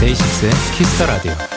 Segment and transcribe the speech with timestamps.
[0.00, 1.53] 데이식스의 키스 더 라디오.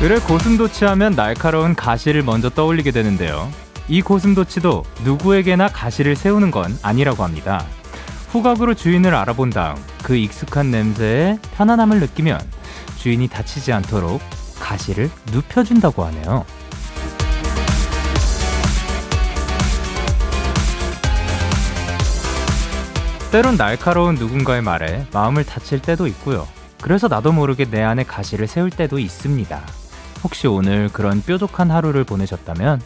[0.00, 3.50] 을의 고슴도치 하면 날카로운 가시를 먼저 떠올리게 되는데요.
[3.88, 7.64] 이 고슴도치도 누구에게나 가시를 세우는 건 아니라고 합니다.
[8.28, 9.74] 후각으로 주인을 알아본 다음
[10.04, 12.40] 그 익숙한 냄새에 편안함을 느끼면
[12.96, 14.20] 주인이 다치지 않도록
[14.60, 16.44] 가시를 눕혀준다고 하네요.
[23.32, 26.46] 때론 날카로운 누군가의 말에 마음을 다칠 때도 있고요.
[26.80, 29.60] 그래서 나도 모르게 내 안에 가시를 세울 때도 있습니다.
[30.24, 32.80] 혹시 오늘 그런 뾰족한 하루를 보내셨다면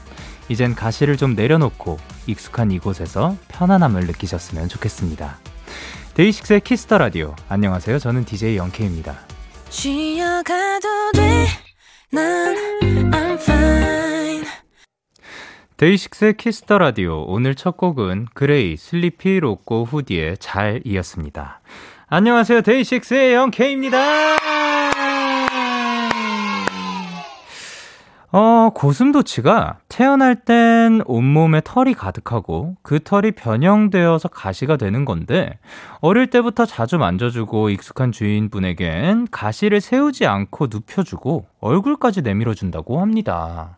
[0.48, 5.38] 이젠 가시를 좀 내려놓고 익숙한 이곳에서 편안함을 느끼셨으면 좋겠습니다.
[6.14, 7.34] 데이식스의 키스 더 라디오.
[7.48, 7.98] 안녕하세요.
[7.98, 9.18] 저는 DJ 영케이입니다.
[9.70, 11.46] 쉬어가도 돼.
[12.10, 12.54] 난
[13.10, 14.44] I'm fine.
[15.78, 17.24] 데이식스의 키스 더 라디오.
[17.26, 21.60] 오늘 첫 곡은 그레이, 슬리피, 로꼬, 후디의 잘 이었습니다.
[22.08, 22.60] 안녕하세요.
[22.60, 24.41] 데이식스의 영케이입니다.
[28.34, 35.58] 어, 고슴도치가 태어날 땐 온몸에 털이 가득하고 그 털이 변형되어서 가시가 되는 건데
[36.00, 43.76] 어릴 때부터 자주 만져주고 익숙한 주인분에겐 가시를 세우지 않고 눕혀주고 얼굴까지 내밀어준다고 합니다.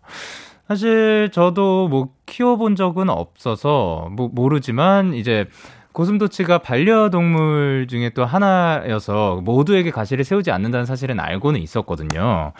[0.68, 5.46] 사실 저도 뭐 키워본 적은 없어서 뭐 모르지만 이제
[5.90, 12.52] 고슴도치가 반려동물 중에 또 하나여서 모두에게 가시를 세우지 않는다는 사실은 알고는 있었거든요.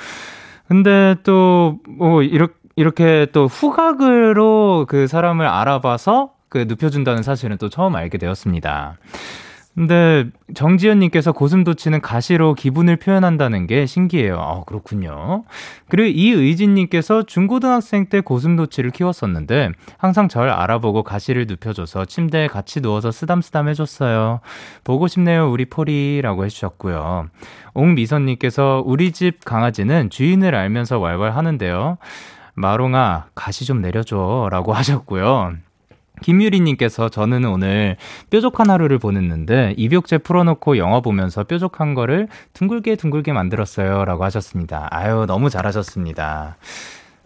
[0.67, 7.95] 근데 또, 뭐, 이렇게, 이렇게 또 후각으로 그 사람을 알아봐서 그 눕혀준다는 사실은 또 처음
[7.97, 8.97] 알게 되었습니다.
[9.75, 14.39] 근데 정지현님께서 고슴도치는 가시로 기분을 표현한다는 게 신기해요.
[14.41, 15.45] 아, 그렇군요.
[15.89, 23.69] 그리고 이의진님께서 중고등학생 때 고슴도치를 키웠었는데 항상 절 알아보고 가시를 눕혀줘서 침대에 같이 누워서 쓰담쓰담
[23.69, 24.41] 해줬어요.
[24.85, 27.27] 보고 싶네요, 우리 포리라고 해주셨고요.
[27.75, 31.99] 옥미선님께서 우리 집 강아지는 주인을 알면서 왈왈 하는데요.
[32.55, 34.49] 마롱아, 가시 좀 내려줘.
[34.53, 35.55] 라고 하셨고요.
[36.23, 37.97] 김유리님께서 저는 오늘
[38.31, 44.05] 뾰족한 하루를 보냈는데 입욕제 풀어놓고 영화 보면서 뾰족한 거를 둥글게 둥글게 만들었어요.
[44.05, 44.89] 라고 하셨습니다.
[44.91, 46.57] 아유, 너무 잘하셨습니다.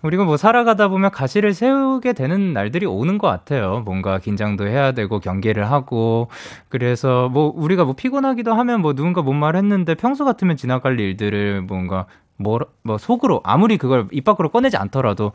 [0.03, 3.82] 우리가 뭐 살아가다 보면 가시를 세우게 되는 날들이 오는 것 같아요.
[3.84, 6.28] 뭔가 긴장도 해야 되고 경계를 하고
[6.69, 11.62] 그래서 뭐 우리가 뭐 피곤하기도 하면 뭐 누군가 뭔 말 했는데 평소 같으면 지나갈 일들을
[11.62, 12.06] 뭔가
[12.37, 15.32] 뭐, 뭐 속으로 아무리 그걸 입 밖으로 꺼내지 않더라도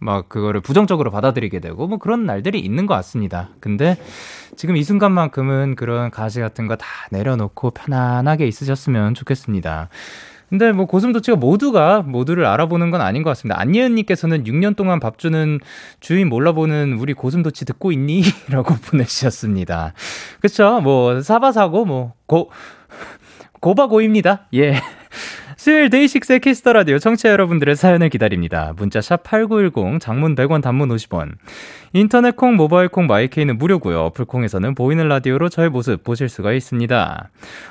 [0.00, 3.50] 막 그거를 부정적으로 받아들이게 되고 뭐 그런 날들이 있는 것 같습니다.
[3.60, 3.96] 근데
[4.56, 9.88] 지금 이 순간만큼은 그런 가시 같은 거 다 내려놓고 편안하게 있으셨으면 좋겠습니다.
[10.48, 13.60] 근데 뭐 고슴도치가 모두가 모두를 알아보는 건 아닌 것 같습니다.
[13.60, 15.60] 안예은님께서는 6년 동안 밥 주는
[16.00, 18.22] 주인 몰라보는 우리 고슴도치 듣고 있니?
[18.50, 19.92] 라고 보내주셨습니다.
[20.40, 20.80] 그쵸?
[20.80, 22.50] 뭐, 사바사고, 뭐, 고,
[23.60, 24.48] 고바고입니다.
[24.54, 24.80] 예.
[25.60, 28.72] 수요일 데이식스의 키스 더 라디오 청취자 여러분들의 사연을 기다립니다.
[28.78, 31.32] 문자 샵 8910 장문 100원 단문 50원.
[31.92, 34.04] 인터넷 콩 모바일 콩 마이케이는 무료고요.
[34.04, 37.28] 어플 콩에서는 보이는 라디오로 저의 모습 보실 수가 있습니다.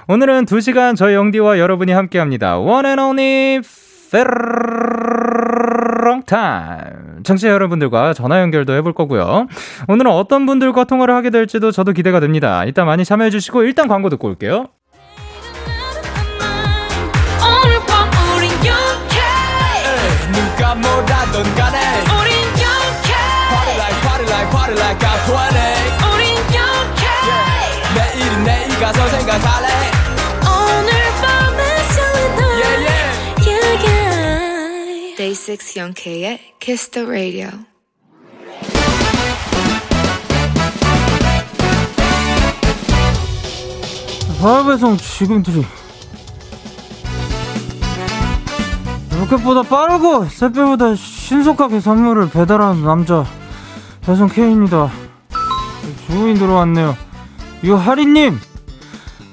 [0.07, 2.59] 오늘은 2시간 저희 영디와 여러분이 함께 합니다.
[2.59, 3.61] One and only
[4.11, 7.23] 페롱 타임.
[7.23, 9.47] 청취자 여러분들과 전화 연결도 해볼 거고요.
[9.87, 12.65] 오늘은 어떤 분들과 통화를 하게 될지도 저도 기대가 됩니다.
[12.65, 14.67] 이따 많이 참여해 주시고 일단 광고 듣고 올게요.
[24.99, 25.55] I'm 20
[26.13, 27.43] 우린 yeah.
[27.95, 29.67] 내일은 내일 가서 생각할래
[30.43, 33.09] 오늘 밤에 설레는 yeah, yeah.
[33.47, 35.15] yeah, yeah.
[35.15, 37.49] Day 6 영케의 Kiss the Radio
[44.41, 45.65] 화배송 지금 들이
[49.19, 53.25] 로켓보다 빠르고 새별보다 신속하게 선물을 배달하는 남자
[54.05, 54.89] 배송 K입니다.
[56.07, 56.95] 주문이 들어왔네요.
[57.61, 58.39] 이거 하리님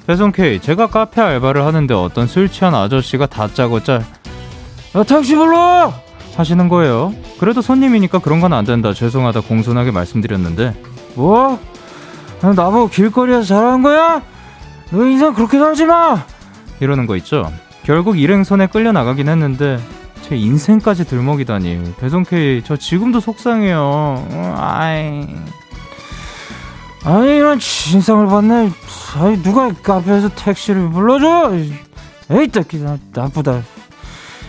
[0.07, 4.03] 배송 K 제가 카페 알바를 하는데 어떤 술 취한 아저씨가 다짜고짜
[4.97, 5.93] 야 택시 불러
[6.37, 7.15] 하시는 거예요.
[7.41, 8.93] 그래도 손님이니까 그런 건 안 된다.
[8.93, 10.75] 죄송하다 공손하게 말씀드렸는데
[11.15, 11.59] 뭐?
[12.43, 14.23] 나보고 길거리에서 잘하는 거야?
[14.91, 16.23] 너 인생 그렇게 살지 마!
[16.81, 17.51] 이러는 거 있죠.
[17.83, 19.79] 결국 일행선에 끌려 나가긴 했는데
[20.28, 21.94] 제 인생까지 들먹이다니.
[22.00, 23.78] 배송K, 저 지금도 속상해요.
[23.81, 25.26] 어, 아이.
[27.05, 28.70] 아이, 이런 진상을 받네.
[29.17, 31.52] 아이, 누가 카페에서 택시를 불러줘?
[32.31, 33.62] 에이, 새끼, 나, 나쁘다.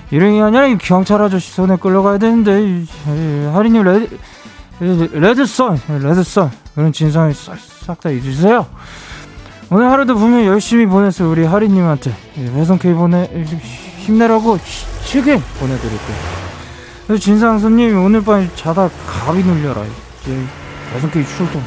[0.10, 2.84] 게 아니라 경찰 아저씨 손에 끌려가야 되는데,
[3.54, 4.18] 하리님, red,
[4.80, 6.50] red sun, red sun.
[6.74, 8.66] 그런 진상을 싹 다 잊으세요.
[9.70, 11.30] 오늘 하루도 분명 열심히 보냈어요.
[11.30, 12.16] 우리 하리님한테.
[12.36, 13.30] 배송 K 보내,
[14.08, 14.58] 힘내라고
[15.04, 17.18] 시계 보내드릴게요.
[17.20, 19.84] 진상 손님 오늘 밤 자다 갑이 눌려라.
[20.22, 20.44] 이제
[21.12, 21.62] K 출동.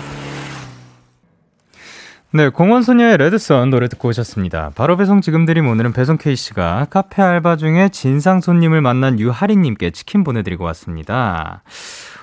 [2.32, 4.70] 네, 공원소녀의 레드선 노래 듣고 오셨습니다.
[4.74, 10.24] 바로 배송 지금 드림 오늘은 배송 K씨가 카페 알바 중에 진상 손님을 만난 유하리님께 치킨
[10.24, 11.62] 보내드리고 왔습니다.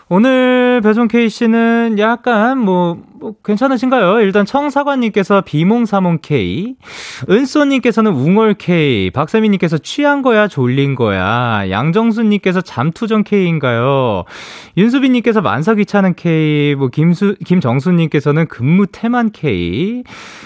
[0.10, 4.22] 오늘 배송 K씨는 약간 뭐, 뭐, 괜찮으신가요?
[4.22, 6.76] 일단 청사관님께서 비몽사몽K,
[7.30, 14.24] 은쏘님께서는 웅얼K, 박세민님께서 취한 거야, 졸린 거야, 양정수님께서 잠투정 K인가요?
[14.78, 20.04] 윤수빈님께서 만사 귀찮은 K, 뭐, 김수, 김정수님께서는 근무 태만 K,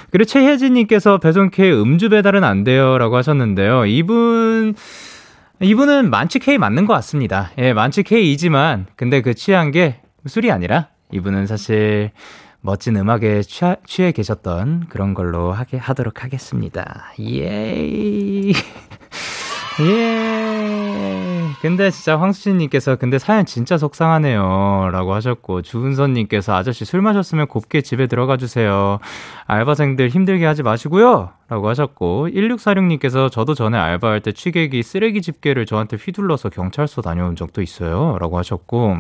[0.10, 2.98] 그리고 최혜진님께서 배송 K 음주 배달은 안 돼요.
[2.98, 3.86] 라고 하셨는데요.
[3.86, 4.74] 이분,
[5.62, 7.52] 이분은 만취 K 맞는 것 같습니다.
[7.60, 12.12] 예, 만취 K이지만, 근데 그 취한 게 술이 아니라, 이분은 사실
[12.62, 17.12] 멋진 음악에 취하, 취해 계셨던 그런 걸로 하게, 하도록 하겠습니다.
[17.22, 18.52] 예.
[19.82, 21.31] 예.
[21.62, 24.90] 근데 진짜 황수진님께서 근데 사연 진짜 속상하네요.
[24.92, 29.00] 라고 하셨고, 주은선님께서 아저씨 술 마셨으면 곱게 집에 들어가 주세요.
[29.48, 31.32] 알바생들 힘들게 하지 마시고요.
[31.50, 37.62] 라고 하셨고, 1646님께서 저도 전에 알바할 때 취객이 쓰레기 집게를 저한테 휘둘러서 경찰서 다녀온 적도
[37.62, 38.18] 있어요.
[38.20, 38.98] 라고 하셨고,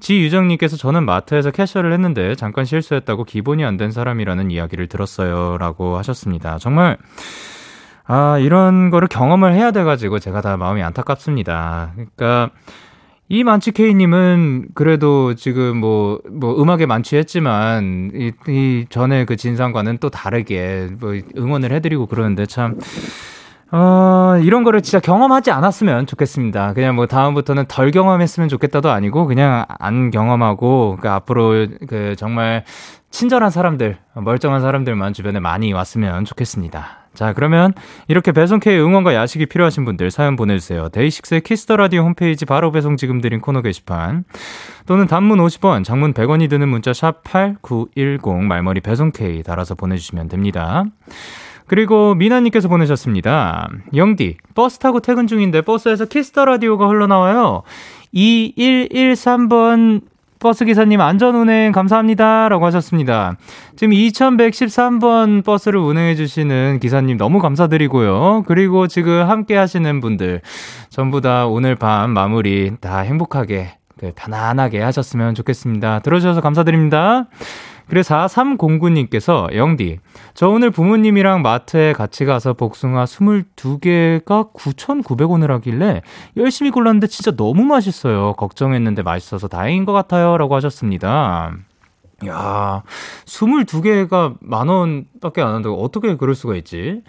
[0.00, 5.56] 지유정님께서 저는 마트에서 캐셔를 했는데 잠깐 실수했다고 기본이 안 된 사람이라는 이야기를 들었어요.
[5.58, 6.58] 라고 하셨습니다.
[6.58, 6.96] 정말,
[8.12, 11.92] 아, 이런 거를 경험을 해야 돼가지고 제가 다 마음이 안타깝습니다.
[11.94, 12.50] 그러니까,
[13.28, 20.88] 이 만취케이님은 그래도 지금 뭐, 뭐 음악에 만취했지만, 이, 이 전에 그 진상과는 또 다르게
[20.98, 22.80] 뭐 응원을 해드리고 그러는데 참,
[23.70, 26.72] 어, 이런 거를 진짜 경험하지 않았으면 좋겠습니다.
[26.72, 32.64] 그냥 뭐 다음부터는 덜 경험했으면 좋겠다도 아니고 그냥 안 경험하고 그 앞으로 그 정말
[33.12, 36.99] 친절한 사람들, 멀쩡한 사람들만 주변에 많이 왔으면 좋겠습니다.
[37.20, 37.74] 자, 그러면
[38.08, 40.88] 이렇게 배송K 응원과 야식이 필요하신 분들 사연 보내주세요.
[40.88, 44.24] 데이식스의 키스 더 라디오 홈페이지 바로 배송 지금 드린 코너 게시판
[44.86, 50.86] 또는 단문 50원, 장문 100원이 드는 문자 샵 8910 말머리 배송K 달아서 보내주시면 됩니다.
[51.66, 53.68] 그리고 미나님께서 보내셨습니다.
[53.94, 57.64] 영디, 버스 타고 퇴근 중인데 버스에서 키스 더 라디오가 흘러나와요.
[58.14, 60.00] 2113번
[60.40, 62.48] 버스 기사님 안전 운행 감사합니다.
[62.48, 63.36] 라고 하셨습니다.
[63.76, 68.44] 지금 2113번 버스를 운행해 주시는 기사님 너무 감사드리고요.
[68.46, 70.40] 그리고 지금 함께 하시는 분들
[70.88, 75.98] 전부 다 오늘 밤 마무리 다 행복하게 그 편안하게 하셨으면 좋겠습니다.
[75.98, 77.28] 들어주셔서 감사드립니다.
[77.90, 79.98] 그래서 4309님께서 영디,
[80.34, 86.02] 저 오늘 부모님이랑 마트에 같이 가서 복숭아 22개가 9,900원을 하길래
[86.36, 88.34] 열심히 골랐는데 진짜 너무 맛있어요.
[88.34, 90.38] 걱정했는데 맛있어서 다행인 것 같아요.
[90.38, 91.52] 라고 하셨습니다.
[92.28, 92.82] 야,
[93.24, 97.02] 22개가 만 원밖에 안 한다고 어떻게 그럴 수가 있지?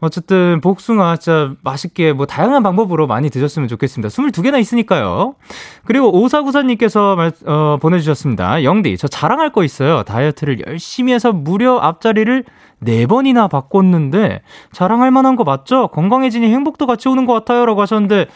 [0.00, 4.08] 어쨌든 복숭아 진짜 맛있게 뭐 다양한 방법으로 많이 드셨으면 좋겠습니다.
[4.08, 5.34] 22개나 있으니까요.
[5.84, 7.16] 그리고 오사구사님께서
[7.46, 8.62] 어, 보내주셨습니다.
[8.62, 10.04] 영디 저 자랑할 거 있어요.
[10.04, 12.44] 다이어트를 열심히 해서 무려 앞자리를
[12.84, 14.42] 4번이나 바꿨는데
[14.72, 15.88] 자랑할 만한 거 맞죠?
[15.88, 17.66] 건강해지니 행복도 같이 오는 것 같아요.
[17.66, 18.26] 라고 하셨는데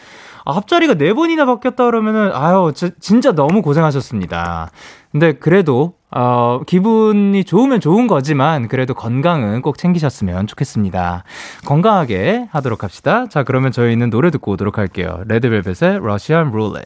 [0.45, 4.71] 앞자리가 4번이나 바뀌었다 그러면은 아유 저, 진짜 너무 고생하셨습니다.
[5.11, 11.23] 근데 그래도 어, 기분이 좋으면 좋은 거지만 그래도 건강은 꼭 챙기셨으면 좋겠습니다.
[11.65, 13.27] 건강하게 하도록 합시다.
[13.29, 15.23] 자, 그러면 저희는 노래 듣고 오도록 할게요.
[15.27, 16.85] 레드벨벳의 Russian Roulette.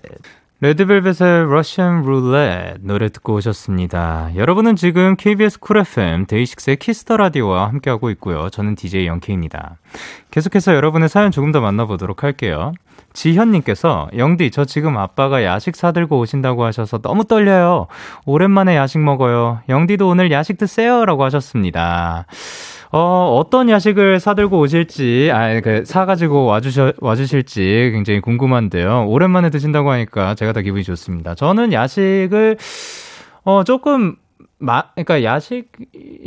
[0.59, 4.31] 레드벨벳의 Russian Roulette 노래 듣고 오셨습니다.
[4.35, 8.49] 여러분은 지금 KBS 쿨 FM 데이식스의 키스 더 라디오와 함께하고 있고요.
[8.49, 9.77] 저는 DJ 영케이입니다.
[10.31, 12.73] 계속해서 여러분의 사연 조금 더 만나보도록 할게요.
[13.17, 17.87] 지현님께서 영디 저 지금 아빠가 야식 사들고 오신다고 하셔서 너무 떨려요.
[18.27, 19.59] 오랜만에 야식 먹어요.
[19.69, 22.27] 영디도 오늘 야식 드세요라고 하셨습니다.
[22.91, 29.07] 어, 어떤 야식을 사들고 오실지, 아, 그, 사가지고 와주셔, 와주실지 굉장히 궁금한데요.
[29.07, 31.33] 오랜만에 드신다고 하니까 제가 더 기분이 좋습니다.
[31.33, 32.57] 저는 야식을,
[33.43, 34.15] 어, 조금
[34.59, 35.71] 마, 그러니까 야식,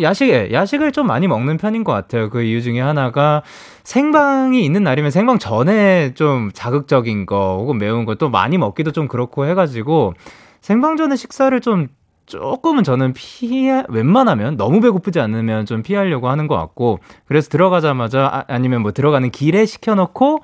[0.01, 2.31] 야식에, 야식을 좀 많이 먹는 편인 것 같아요.
[2.31, 3.43] 그 이유 중에 하나가
[3.83, 9.09] 생방이 있는 날이면 생방 전에 좀 자극적인 거 혹은 매운 거 또 많이 먹기도 좀
[9.09, 10.15] 그렇고 해가지고
[10.61, 11.89] 생방 전에 식사를 좀
[12.27, 18.45] 조금은 저는 피해, 웬만하면 너무 배고프지 않으면 좀 피하려고 하는 것 같고 그래서 들어가자마자 아,
[18.47, 20.41] 아니면 뭐 들어가는 길에 시켜놓고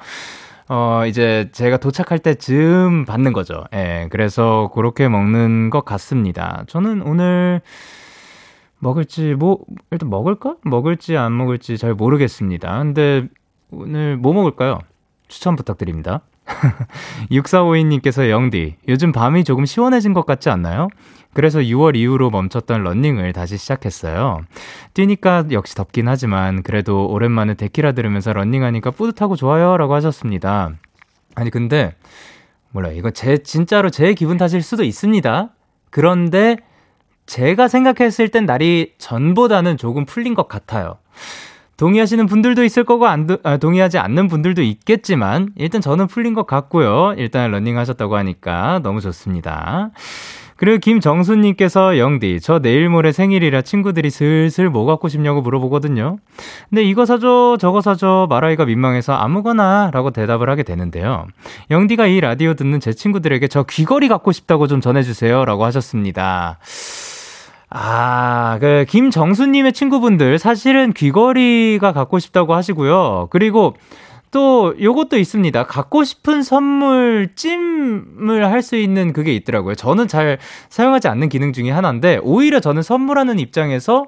[0.69, 3.65] 어, 이제 제가 도착할 때쯤 받는 거죠.
[3.73, 6.65] 예, 그래서 그렇게 먹는 것 같습니다.
[6.67, 7.61] 저는 오늘
[8.79, 9.59] 먹을지, 뭐,
[9.91, 10.57] 일단 먹을까?
[10.63, 12.79] 먹을지 안 먹을지 잘 모르겠습니다.
[12.79, 13.29] 근데
[13.71, 14.81] 오늘 뭐 먹을까요?
[15.29, 16.23] 추천 부탁드립니다.
[17.31, 20.89] 6452님께서 영디, 요즘 밤이 조금 시원해진 것 같지 않나요?
[21.35, 24.41] 그래서 6월 이후로 멈췄던 런닝을 다시 시작했어요.
[24.95, 30.73] 뛰니까 역시 덥긴 하지만 그래도 오랜만에 데키라 들으면서 런닝하니까 뿌듯하고 좋아요 라고 하셨습니다.
[31.35, 31.95] 아니 근데
[32.71, 35.51] 몰라 이거 제 진짜로 제 기분 탓일 수도 있습니다.
[35.91, 36.57] 그런데
[37.27, 40.97] 제가 생각했을 땐 날이 전보다는 조금 풀린 것 같아요.
[41.77, 47.15] 동의하시는 분들도 있을 거고 안 아, 동의하지 않는 분들도 있겠지만 일단 저는 풀린 것 같고요.
[47.19, 49.91] 일단 런닝 하셨다고 하니까 너무 좋습니다.
[50.57, 56.17] 그리고 김정수님께서 영디, 저 내일 모레 생일이라 친구들이 슬슬 뭐 갖고 싶냐고 물어보거든요.
[56.71, 61.27] 근데 이거 사줘, 저거 사줘 말하기가 민망해서 아무거나 라고 대답을 하게 되는데요.
[61.71, 66.59] 영디가 이 라디오 듣는 제 친구들에게 저 귀걸이 갖고 싶다고 좀 전해주세요 라고 하셨습니다.
[67.79, 73.29] 아, 그, 김정수님의 친구분들, 사실은 귀걸이가 갖고 싶다고 하시고요.
[73.31, 73.77] 그리고,
[74.31, 75.65] 또 요것도 있습니다.
[75.65, 79.75] 갖고 싶은 선물 찜을 할 수 있는 그게 있더라고요.
[79.75, 80.39] 저는 잘
[80.71, 84.07] 사용하지 않는 기능 중에 하나인데 오히려 저는 선물하는 입장에서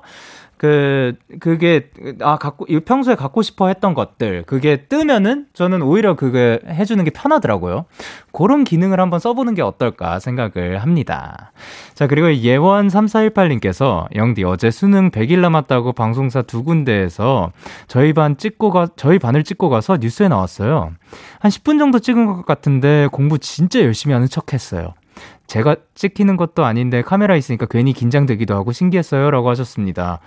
[0.59, 7.03] 그 그게 아 갖고 평소에 갖고 싶어 했던 것들 그게 뜨면은 저는 오히려 그게 해주는
[7.05, 7.87] 게 편하더라고요.
[8.33, 11.53] 그런 기능을 한번 써보는 게 어떨까 생각을 합니다.
[11.95, 17.53] 자 그리고 예원 3418님께서 영디 어제 수능 100일 남았다고 방송사 두 군데에서
[17.87, 20.93] 저희 반 찍고 가 저희 반을 찍고 가서 뉴스에 나왔어요.
[21.39, 24.95] 한 10분 정도 찍은 것 같은데 공부 진짜 열심히 하는 척했어요.
[25.49, 29.31] 제가 찍히는 것도 아닌데 카메라 있으니까 괜히 긴장되기도 하고 신기했어요.
[29.31, 30.21] 라고 하셨습니다.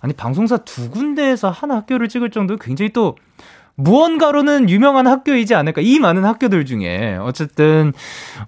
[0.00, 3.16] 아니, 방송사 두 군데에서 한 학교를 찍을 정도 굉장히 또
[3.76, 5.80] 무언가로는 유명한 학교이지 않을까.
[5.80, 7.16] 이 많은 학교들 중에.
[7.20, 7.92] 어쨌든,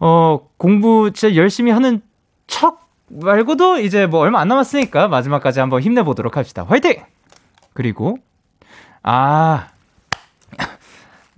[0.00, 2.02] 어, 공부 진짜 열심히 하는
[2.46, 6.64] 척 말고도 이제 뭐 얼마 안 남았으니까 마지막까지 한번 힘내보도록 합시다.
[6.68, 7.02] 화이팅!
[7.72, 8.18] 그리고,
[9.02, 9.68] 아,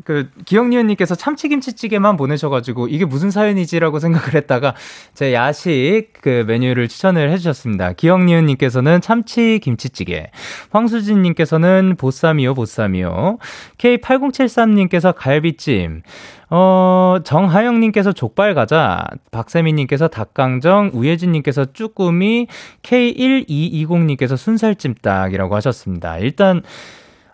[0.05, 4.75] 그 기영리은님께서 참치김치찌개만 보내셔가지고 이게 무슨 사연이지라고 생각을 했다가
[5.13, 7.95] 제 야식 그 메뉴를 추천을 해주셨습니다.
[7.95, 10.31] 기영리은님께서는 참치김치찌개,
[10.71, 13.39] 황수진님께서는 보쌈이요 보쌈이요,
[13.79, 16.03] K8073님께서 갈비찜.
[16.51, 22.47] 어, 정하영님께서 족발 가자, 박세민님께서 닭강정, 우예진님께서 쭈꾸미,
[22.83, 26.17] K1220님께서 순살찜닭이라고 하셨습니다.
[26.19, 26.63] 일단,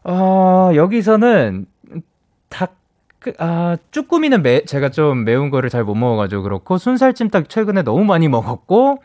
[0.03, 1.67] 어, 여기서는
[2.49, 2.77] 닭,
[3.19, 8.05] 그, 아, 쭈꾸미는 매, 제가 좀 매운 거를 잘 못 먹어가지고 그렇고, 순살찜닭 최근에 너무
[8.05, 9.03] 많이 먹었고,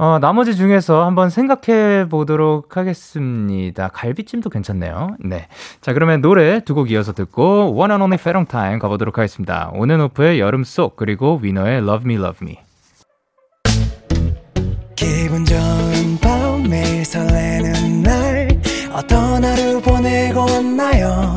[0.00, 3.88] 어, 나머지 중에서 한번 생각해 보도록 하겠습니다.
[3.88, 5.16] 갈비찜도 괜찮네요.
[5.18, 5.48] 네.
[5.80, 9.70] 자, 그러면 노래 두 곡 이어서 듣고, One and Only 페롱 타임 가보도록 하겠습니다.
[9.74, 12.58] 온앤오프의 여름 속, 그리고 위너의 Love Me, Love Me.
[14.94, 18.48] 기분 좋은 밤, 매일 설레는 날,
[18.92, 21.36] 어떤 하루 보내고 왔나요?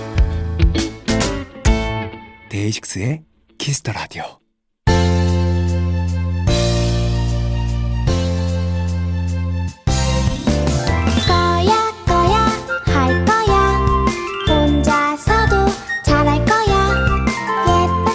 [2.61, 3.21] 데이식스의
[3.57, 4.23] 키스 더 라디오.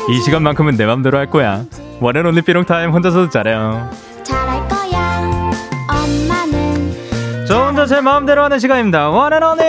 [0.08, 1.64] 이 시간만큼은 내 맘대로 할 거야.
[2.00, 3.90] One and only be alone time 혼자서도 잘해요.
[4.22, 5.50] 잘할 거야.
[5.88, 9.08] 엄마는 저 혼자 제 마음대로 하는 시간입니다.
[9.08, 9.62] One and only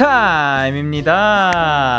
[0.00, 1.90] 타임입니다.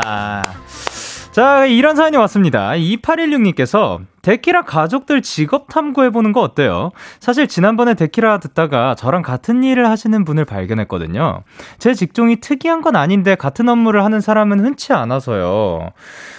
[1.32, 2.72] 자, 이런 사연이 왔습니다.
[2.72, 6.90] 2816님께서 데키라 가족들 직업 탐구해보는 거 어때요?
[7.20, 11.44] 사실 지난번에 데키라 듣다가 저랑 같은 일을 하시는 분을 발견했거든요.
[11.78, 15.92] 제 직종이 특이한 건 아닌데 같은 업무를 하는 사람은 흔치 않아서요.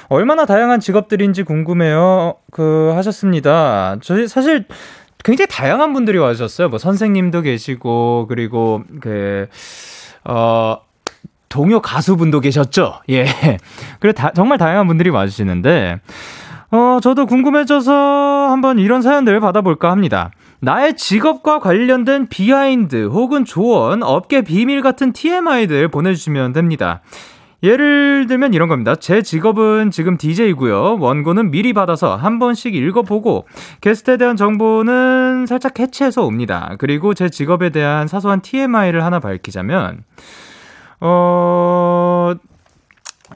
[0.09, 2.35] 얼마나 다양한 직업들인지 궁금해요.
[2.50, 3.99] 그, 하셨습니다.
[4.02, 4.64] 저희 사실
[5.23, 6.71] 굉장히 다양한 분들이 와주셨어요.
[6.71, 9.47] 뭐 선생님도 계시고, 그리고 그,
[10.25, 10.78] 어,
[11.52, 13.00] 동요 가수분도 계셨죠?
[13.11, 13.26] 예.
[14.00, 16.00] 그래, 다, 정말 다양한 분들이 와주시는데,
[16.71, 20.30] 어, 저도 궁금해져서 한번 이런 사연들 받아볼까 합니다.
[20.61, 27.02] 나의 직업과 관련된 behind 혹은 조언, 업계 비밀 같은 TMI들 보내주시면 됩니다.
[27.62, 28.94] 예를 들면 이런 겁니다.
[28.97, 30.99] 제 직업은 지금 DJ고요.
[30.99, 33.47] 원고는 미리 받아서 한 번씩 읽어보고
[33.80, 36.75] 게스트에 대한 정보는 살짝 캐치해서 옵니다.
[36.78, 40.02] 그리고 제 직업에 대한 사소한 TMI를 하나 밝히자면
[41.04, 42.32] 어,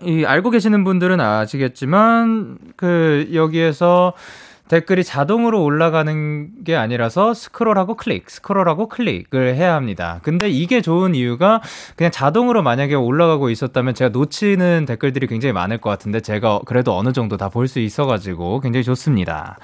[0.02, 4.12] 이 알고 계시는 분들은 아시겠지만 그 여기에서
[4.68, 10.18] 댓글이 자동으로 올라가는 게 아니라서 스크롤하고 클릭, 스크롤하고 클릭을 해야 합니다.
[10.22, 11.60] 근데 이게 좋은 이유가
[11.96, 17.12] 그냥 자동으로 만약에 올라가고 있었다면 제가 놓치는 댓글들이 굉장히 많을 것 같은데 제가 그래도 어느
[17.12, 19.58] 정도 다 볼 수 있어가지고 굉장히 좋습니다.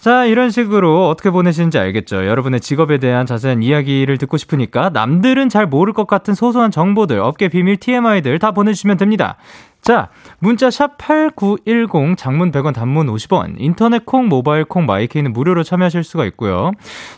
[0.00, 2.26] 자, 이런 식으로 어떻게 보내시는지 알겠죠?
[2.26, 7.48] 여러분의 직업에 대한 자세한 이야기를 듣고 싶으니까 남들은 잘 모를 것 같은 소소한 정보들, 업계
[7.48, 9.36] 비밀 TMI들 다 보내주시면 됩니다.
[9.82, 16.24] 자, 문자 샵8910 장문 100원 단문 50원 인터넷 콩 모바일 콩 마이케이는 무료로 참여하실 수가
[16.26, 16.70] 있고요.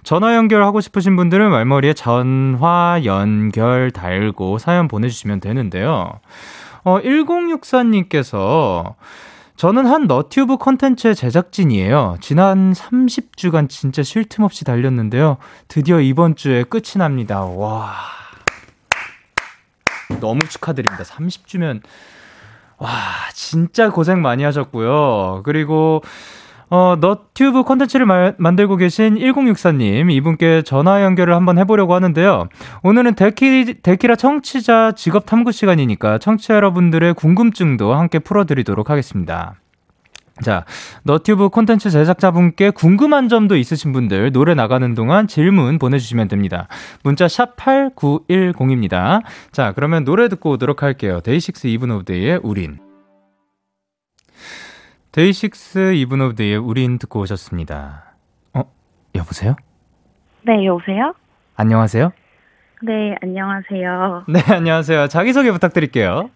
[0.02, 6.18] 전화 연결하고 싶으신 분들은 말머리에 전화 연결 달고 사연 보내 주시면 되는데요.
[6.82, 8.94] 어, 1064님께서
[9.56, 12.16] 저는 한 너튜브 컨텐츠의 제작진이에요.
[12.20, 15.36] 지난 30주간 진짜 쉴 틈 없이 달렸는데요.
[15.68, 17.42] 드디어 이번 주에 끝이 납니다.
[17.44, 17.94] 와.
[20.20, 21.04] 너무 축하드립니다.
[21.04, 21.80] 30주면,
[22.78, 22.90] 와,
[23.34, 25.42] 진짜 고생 많이 하셨고요.
[25.44, 26.02] 그리고,
[26.72, 32.48] 어, 너튜브 콘텐츠를 마, 만들고 계신 1064님, 이분께 전화 연결을 한번 해보려고 하는데요.
[32.82, 39.56] 오늘은 데키, 데키라 청취자 직업 탐구 시간이니까 청취자 여러분들의 궁금증도 함께 풀어드리도록 하겠습니다.
[40.40, 40.64] 자,
[41.02, 46.68] 너튜브 콘텐츠 제작자분께 궁금한 점도 있으신 분들 노래 나가는 동안 질문 보내주시면 됩니다.
[47.02, 49.20] 문자 샵 8910입니다.
[49.52, 51.20] 자, 그러면 노래 듣고 오도록 할게요.
[51.22, 52.91] 데이식스 이븐 오브 데이의 우린.
[55.12, 58.04] 데이식스 이븐 오브 데이의 우린 듣고 오셨습니다.
[58.54, 58.62] 어,
[59.14, 59.56] 여보세요?
[60.40, 61.12] 네, 여보세요?
[61.54, 62.12] 안녕하세요?
[62.80, 64.24] 네, 안녕하세요.
[64.28, 65.08] 네, 안녕하세요.
[65.08, 66.30] 자기소개 부탁드릴게요.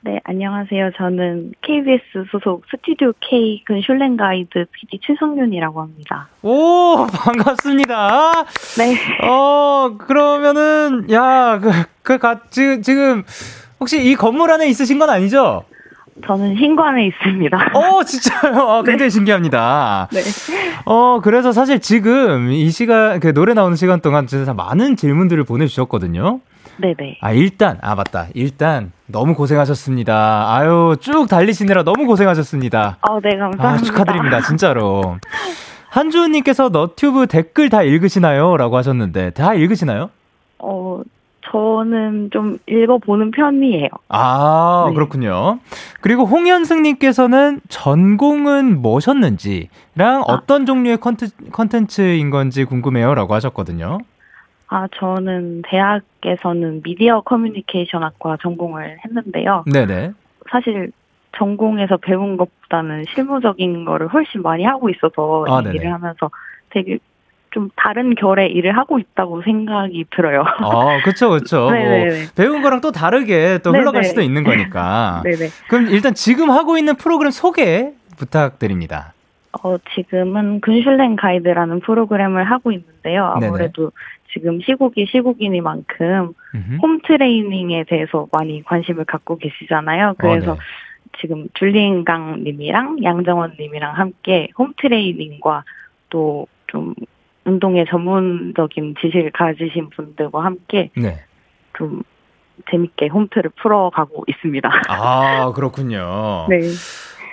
[0.00, 0.92] 네, 안녕하세요.
[0.96, 6.28] 저는 KBS 소속 스튜디오 K 근슐랭 가이드 PD 최성윤이라고 합니다.
[6.40, 8.44] 오, 반갑습니다.
[8.78, 9.28] 네.
[9.28, 11.70] 어, 그러면은, 야, 그,
[12.02, 13.24] 그, 가, 지금, 지금,
[13.78, 15.64] 혹시 이 건물 안에 있으신 건 아니죠?
[16.26, 17.70] 저는 신관에 있습니다.
[17.74, 18.54] 어, 진짜요?
[18.54, 19.10] 어, 굉장히 네.
[19.10, 20.08] 신기합니다.
[20.12, 20.20] 네.
[20.84, 26.40] 어, 그래서 사실 지금 이 시간, 그 노래 나오는 시간 동안 진짜 많은 질문들을 보내주셨거든요.
[26.78, 27.18] 네네.
[27.20, 28.28] 아, 일단, 아, 맞다.
[28.34, 30.54] 일단, 너무 고생하셨습니다.
[30.54, 32.98] 아유, 쭉 달리시느라 너무 고생하셨습니다.
[33.02, 33.68] 어, 네, 감사합니다.
[33.68, 34.40] 아, 축하드립니다.
[34.40, 35.18] 진짜로.
[35.90, 38.56] 한주은님께서 너튜브 댓글 다 읽으시나요?
[38.56, 40.08] 라고 하셨는데, 다 읽으시나요?
[40.58, 41.02] 어,
[41.52, 43.88] 저는 좀 읽어보는 편이에요.
[44.08, 44.94] 아, 네.
[44.94, 45.58] 그렇군요.
[46.00, 50.22] 그리고 홍현승님께서는 전공은 뭐셨는지랑 아.
[50.26, 50.98] 어떤 종류의
[51.52, 53.14] 컨텐츠, 인 건지 궁금해요.
[53.14, 53.98] 라고 하셨거든요.
[54.68, 59.64] 아, 저는 대학에서는 미디어 커뮤니케이션 학과 전공을 했는데요.
[59.70, 60.12] 네네.
[60.50, 60.90] 사실
[61.36, 66.30] 전공에서 배운 것보다는 실무적인 거를 훨씬 많이 하고 있어서 아, 일을 하면서
[66.70, 66.98] 되게
[67.52, 70.42] 좀 다른 결의 일을 하고 있다고 생각이 들어요.
[70.42, 71.68] 아, 그렇죠, 그렇죠.
[71.70, 73.80] 뭐 배운 거랑 또 다르게 또 네네.
[73.82, 75.22] 흘러갈 수도 있는 거니까.
[75.22, 75.48] 네네.
[75.68, 79.12] 그럼 일단 지금 하고 있는 프로그램 소개 부탁드립니다.
[79.62, 83.26] 어, 지금은 근슐랭 가이드라는 프로그램을 하고 있는데요.
[83.26, 83.90] 아무래도 네네.
[84.32, 86.76] 지금 시국이 시국이니만큼 음흠.
[86.80, 90.14] 홈 트레이닝에 대해서 많이 관심을 갖고 계시잖아요.
[90.16, 90.60] 그래서 어, 네.
[91.20, 95.64] 지금 줄리인강 님이랑 양정원 님이랑 함께 홈 트레이닝과
[96.08, 96.94] 또 좀
[97.44, 101.20] 운동에 전문적인 지식을 가지신 분들과 함께 네.
[101.76, 102.02] 좀
[102.70, 104.70] 재밌게 홈트를 풀어가고 있습니다.
[104.88, 106.46] 아 그렇군요.
[106.50, 106.60] 네.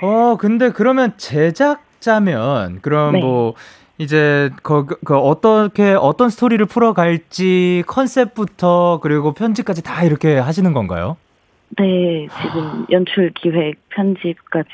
[0.01, 3.19] 어 근데 그러면 제작자면 그럼 네.
[3.19, 3.53] 뭐
[3.97, 11.17] 이제 그, 그 어떻게 어떤 스토리를 풀어갈지 컨셉부터 그리고 편집까지 다 이렇게 하시는 건가요?
[11.77, 14.69] 네, 지금 연출, 기획, 편집까지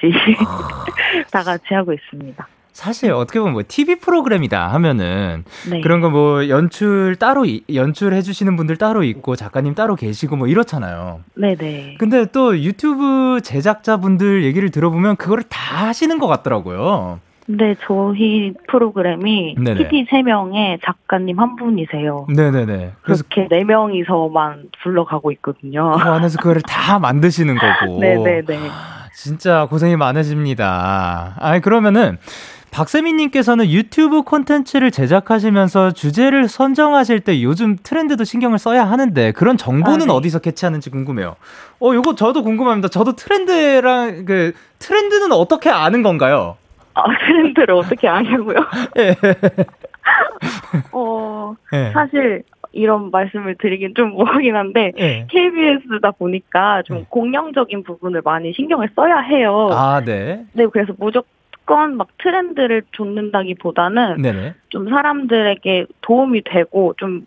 [0.48, 0.86] 아.
[1.32, 2.48] 다 같이 하고 있습니다.
[2.76, 5.80] 사실 어떻게 보면 뭐 TV 프로그램이다 하면은 네.
[5.80, 11.22] 그런 거 뭐 연출 따로 연출해 주시는 분들 따로 있고 작가님 따로 계시고 뭐 이렇잖아요.
[11.36, 11.96] 네, 네.
[12.00, 17.20] 근데 또 유튜브 제작자분들 얘기를 들어보면 그거를 다 하시는 것 같더라고요.
[17.48, 19.76] 네, 저희 프로그램이 네네.
[19.90, 22.28] PD 3명에 작가님 한 분이세요.
[22.36, 22.94] 네네네.
[23.04, 25.92] 그래서 그렇게 4명이서만 불러가고 있거든요.
[25.92, 28.00] 그 안에서 그거를 다 만드시는 거고.
[28.04, 28.60] 네네네.
[29.14, 31.36] 진짜 고생이 많으십니다.
[31.40, 32.18] 아니, 그러면은
[32.72, 40.06] 박세민님께서는 유튜브 콘텐츠를 제작하시면서 주제를 선정하실 때 요즘 트렌드도 신경을 써야 하는데 그런 정보는 아,
[40.06, 40.12] 네.
[40.12, 41.36] 어디서 캐치하는지 궁금해요.
[41.80, 42.90] 어, 요거 저도 궁금합니다.
[42.90, 46.58] 저도 트렌드랑 그 트렌드는 어떻게 아는 건가요?
[46.96, 48.58] 아, 트렌드를 어떻게 아냐고요?
[48.96, 49.16] 네.
[50.92, 51.92] 어, 네.
[51.92, 55.28] 사실 이런 말씀을 드리긴 좀 뭐하긴 한데 네.
[55.30, 57.06] KBS다 보니까 좀 네.
[57.10, 59.70] 공영적인 부분을 많이 신경을 써야 해요.
[59.72, 60.46] 아, 네.
[60.54, 61.30] 네, 그래서 무조건
[61.98, 64.54] 막 트렌드를 쫓는다기보다는 네네.
[64.70, 67.26] 좀 사람들에게 도움이 되고 좀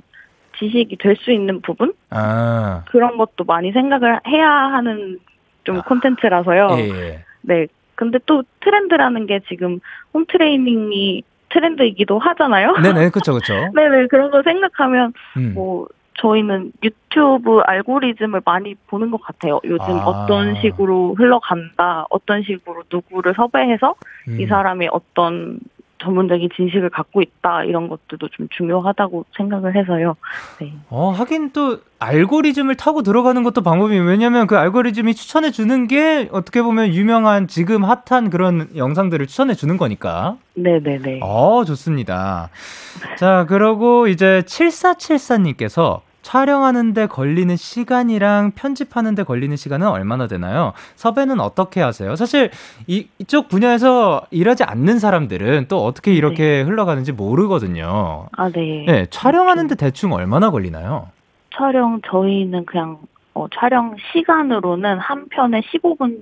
[0.58, 2.84] 지식이 될 수 있는 부분 아.
[2.90, 5.18] 그런 것도 많이 생각을 해야 하는
[5.64, 5.82] 좀 아.
[5.82, 6.68] 콘텐츠라서요.
[6.78, 7.24] 예, 예.
[7.42, 7.66] 네.
[7.94, 9.80] 근데 또 트렌드라는 게 지금
[10.14, 12.72] 홈 트레이닝이 트렌드이기도 하잖아요.
[12.82, 13.72] 네네, 그렇죠, 그렇죠.
[13.74, 15.52] 네네, 그런 거 생각하면 음.
[15.54, 15.88] 뭐
[16.20, 19.60] 저희는 유튜브 알고리즘을 많이 보는 것 같아요.
[19.64, 20.04] 요즘 아.
[20.04, 23.94] 어떤 식으로 흘러간다, 어떤 식으로 누구를 섭외해서
[24.28, 24.40] 음.
[24.40, 25.58] 이 사람이 어떤
[26.00, 30.16] 전문적인 지식을 갖고 있다 이런 것들도 좀 중요하다고 생각을 해서요.
[30.60, 30.72] 네.
[30.90, 36.62] 어 하긴 또 알고리즘을 타고 들어가는 것도 방법이 왜냐면 그 알고리즘이 추천해 주는 게 어떻게
[36.62, 40.36] 보면 유명한 지금 핫한 그런 영상들을 추천해 주는 거니까.
[40.54, 41.20] 네네네.
[41.22, 42.50] 어 좋습니다.
[43.16, 50.74] 자 그러고 이제 7474님께서 촬영하는데 걸리는 시간이랑 편집하는데 걸리는 시간은 얼마나 되나요?
[50.96, 52.16] 섭외는 어떻게 하세요?
[52.16, 52.50] 사실
[52.86, 56.62] 이, 이쪽 분야에서 일하지 않는 사람들은 또 어떻게 이렇게 네.
[56.62, 58.26] 흘러가는지 모르거든요.
[58.32, 58.84] 아, 네.
[58.86, 61.08] 네, 촬영하는데 대충 얼마나 걸리나요?
[61.56, 62.98] 촬영 저희는 그냥
[63.32, 66.18] 어, 촬영 시간으로는 한 편에 15분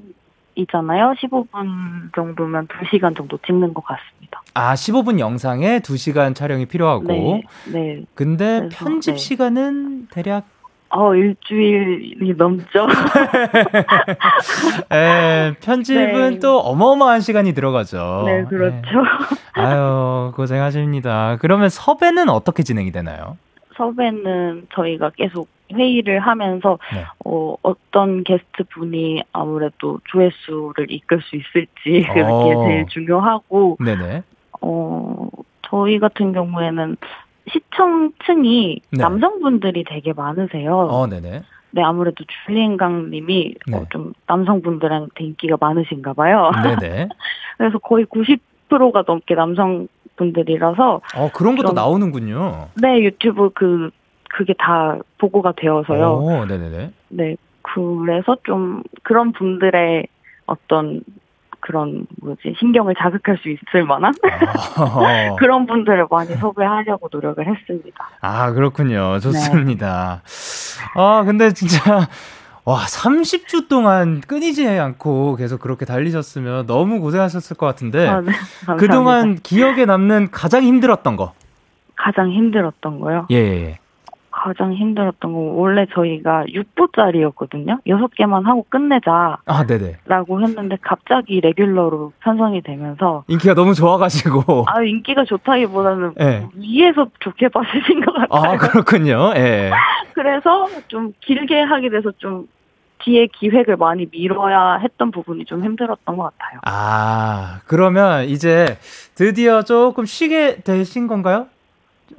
[0.57, 1.15] 이잖아요.
[1.21, 4.43] 15분 정도면 2시간 정도 찍는 것 같습니다.
[4.55, 7.07] 아, 15분 영상에 2시간 촬영이 필요하고.
[7.07, 7.43] 네.
[7.73, 8.03] 네.
[8.15, 9.19] 근데 그래서, 편집 네.
[9.19, 10.45] 시간은 대략
[10.89, 12.87] 어, 일주일이 넘죠.
[14.93, 16.39] 에, 편집은 네.
[16.39, 18.23] 또 어마어마한 시간이 들어가죠.
[18.25, 19.03] 네, 그렇죠.
[19.57, 19.63] 네.
[19.63, 21.39] 아유, 고생하십니다.
[21.41, 23.37] 그러면 섭외는 어떻게 진행이 되나요?
[23.77, 27.05] 섭외는 저희가 계속 회의를 하면서 네.
[27.25, 32.65] 어, 어떤 게스트 분이 아무래도 조회수를 이끌 수 있을지 그게 어.
[32.67, 34.23] 제일 중요하고 네네.
[34.61, 35.29] 어,
[35.63, 36.97] 저희 같은 경우에는
[37.51, 39.03] 시청층이 네.
[39.03, 40.77] 남성분들이 되게 많으세요.
[40.77, 41.43] 어, 네네.
[41.73, 43.77] 네, 아무래도 줄리엔강 님이 네.
[43.77, 46.51] 어, 좀 남성분들한테 인기가 많으신가 봐요.
[46.81, 47.09] 네네.
[47.59, 51.01] 그래서 거의 90%가 넘게 남성 분들이라서.
[51.17, 52.69] 어, 그런 것도 좀, 나오는군요.
[52.81, 53.91] 네, 유튜브 그,
[54.37, 56.19] 그게 다 보고가 되어서요.
[56.19, 56.91] 오, 네네네.
[57.09, 60.07] 네, 그래서 좀 그런 분들의
[60.45, 61.01] 어떤
[61.61, 64.13] 그런 뭐지 신경을 자극할 수 있을 만한
[64.77, 65.35] 아.
[65.41, 68.09] 그런 분들을 많이 섭외하려고 노력을 했습니다.
[68.21, 69.19] 아 그렇군요.
[69.21, 70.23] 좋습니다.
[70.23, 71.01] 네.
[71.01, 72.07] 아 근데 진짜
[72.65, 78.07] 와, 30주 동안 끊이지 않고 계속 그렇게 달리셨으면 너무 고생하셨을 것 같은데.
[78.07, 78.33] 아, 네.
[78.77, 81.33] 그동안 기억에 남는 가장 힘들었던 거.
[81.97, 83.27] 가장 힘들었던 거요?
[83.31, 83.79] 예.
[84.47, 84.53] 예, 예.
[84.53, 87.81] 가장 힘들었던 거 원래 저희가 6부짜리였거든요.
[87.87, 89.39] 6개만 하고 끝내자.
[89.45, 89.97] 아, 네네.
[90.07, 94.65] 라고 했는데 갑자기 레귤러로 편성이 되면서 인기가 너무 좋아 가지고.
[94.69, 96.47] 아, 인기가 좋다기보다는 네.
[96.55, 98.53] 위에서 좋게 봐주신 것 같아요.
[98.53, 99.33] 아, 그렇군요.
[99.37, 99.71] 예.
[100.15, 102.47] 그래서 좀 길게 하게 돼서 좀
[103.05, 106.61] 뒤에 기획을 많이 미뤄야 했던 부분이 좀 힘들었던 것 같아요.
[106.65, 108.79] 아, 그러면 이제
[109.15, 111.47] 드디어 조금 쉬게 되신 건가요?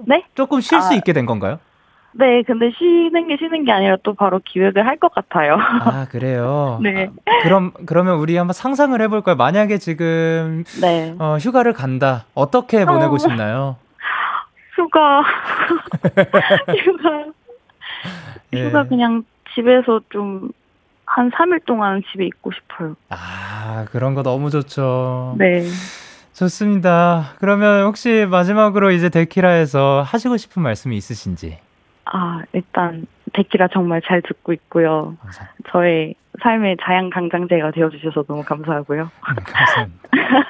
[0.06, 0.24] 네?
[0.36, 1.60] 조금 쉴수 아, 있게 된 건가요?
[2.20, 5.56] 네, 근데 쉬는 게 쉬는 게 아니라 또 바로 기획을 할 것 같아요.
[5.60, 6.80] 아, 그래요?
[6.84, 7.10] 네.
[7.26, 9.36] 아, 그럼, 그러면 우리 한번 상상을 해볼까요?
[9.36, 11.16] 만약에 지금, 네.
[11.20, 12.26] 어, 휴가를 간다.
[12.34, 13.76] 어떻게 보내고 어, 싶나요?
[14.76, 15.22] 휴가.
[16.84, 17.26] 휴가.
[18.54, 18.66] 예.
[18.68, 20.50] 휴가 그냥 집에서 좀
[21.10, 22.96] 한 3일 동안 집에 있고 싶어요.
[23.10, 25.36] 아, 그런 거 너무 좋죠.
[25.38, 25.64] 네.
[26.34, 27.32] 좋습니다.
[27.40, 31.60] 그러면 혹시 마지막으로 이제 데키라에서 하시고 싶은 말씀이 있으신지?
[32.12, 35.16] 아, 일단 데키라 정말 잘 듣고 있고요.
[35.22, 35.70] 감사합니다.
[35.72, 39.04] 저의 삶의 자양강장제가 되어주셔서 너무 감사하고요.
[39.04, 40.10] 음, 감사합니다.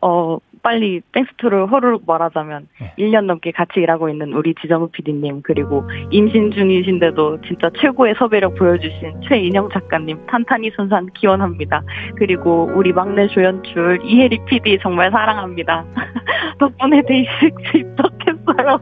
[0.00, 2.94] 어, 빨리 땡스투를 허루룩 말하자면 네.
[2.98, 9.20] 1년 넘게 같이 일하고 있는 우리 지정우 PD님 그리고 임신 중이신데도 진짜 최고의 섭외력 보여주신
[9.28, 11.82] 최인영 작가님 탄탄히 선산 기원합니다.
[12.16, 15.84] 그리고 우리 막내 조연출 이혜리 PD 정말 사랑합니다.
[16.58, 18.80] 덕분에 데이식스 입덕했어요.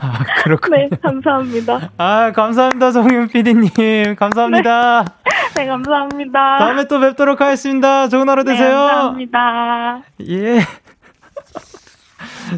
[0.00, 0.76] 아, 그렇군요.
[0.76, 1.90] 네, 감사합니다.
[1.98, 4.16] 아, 감사합니다, 정윤 PD님.
[4.16, 5.04] 감사합니다.
[5.04, 5.62] 네.
[5.62, 6.58] 네, 감사합니다.
[6.58, 8.08] 다음에 또 뵙도록 하겠습니다.
[8.08, 8.68] 좋은 하루 네, 되세요.
[8.68, 10.02] 네, 감사합니다.
[10.28, 10.60] 예.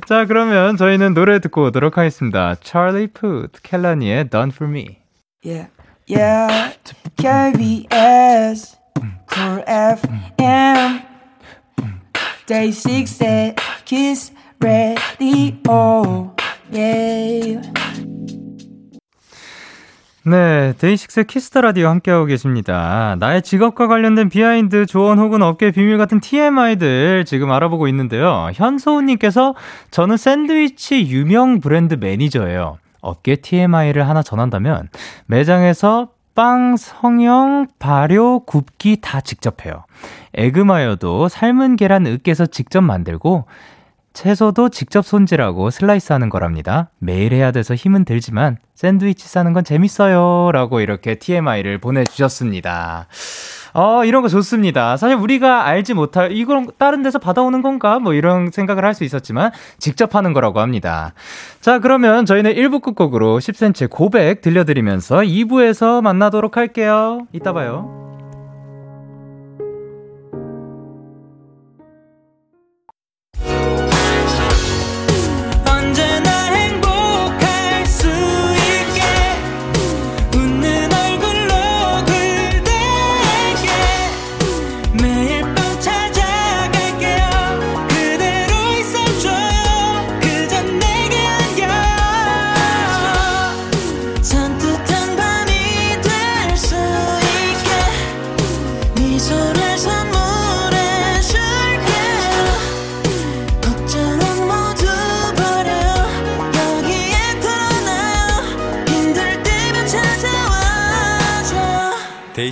[0.06, 2.54] 자, 그러면 저희는 노래 듣고 오도록 하겠습니다.
[2.60, 4.98] Charlie Puth, 켈라니의 Done For Me.
[5.44, 5.68] Yeah,
[6.08, 6.76] yeah,
[7.16, 8.76] KBS,
[9.32, 11.02] Cool FM,
[12.46, 16.34] Day 6 at Kiss Radio.
[20.22, 23.16] 네, 데이식스 키스 더 라디오 함께하고 계십니다.
[23.18, 28.50] 나의 직업과 관련된 behind, 조언 혹은 업계 비밀 같은 TMI들 지금 알아보고 있는데요.
[28.54, 29.54] 현소우님께서
[29.90, 32.78] 저는 샌드위치 유명 브랜드 매니저예요.
[33.00, 34.88] 업계 TMI를 하나 전한다면
[35.26, 39.84] 매장에서 빵, 성형, 발효, 굽기 다 직접 해요.
[40.34, 43.46] 에그마요도 삶은 계란 으깨서 직접 만들고
[44.12, 46.90] 채소도 직접 손질하고 슬라이스 하는 거랍니다.
[46.98, 50.50] 매일 해야 돼서 힘은 들지만 샌드위치 싸는 건 재밌어요.
[50.52, 53.06] 라고 이렇게 TMI를 보내주셨습니다.
[53.72, 54.96] 어, 이런 거 좋습니다.
[54.96, 58.00] 사실 우리가 알지 못할, 이걸 다른 데서 받아오는 건가?
[58.00, 61.14] 뭐 이런 생각을 할 수 있었지만, 직접 하는 거라고 합니다.
[61.60, 67.28] 자, 그러면 저희는 1부 끝곡으로 10cm 고백 들려드리면서 2부에서 만나도록 할게요.
[67.32, 68.09] 이따 봐요.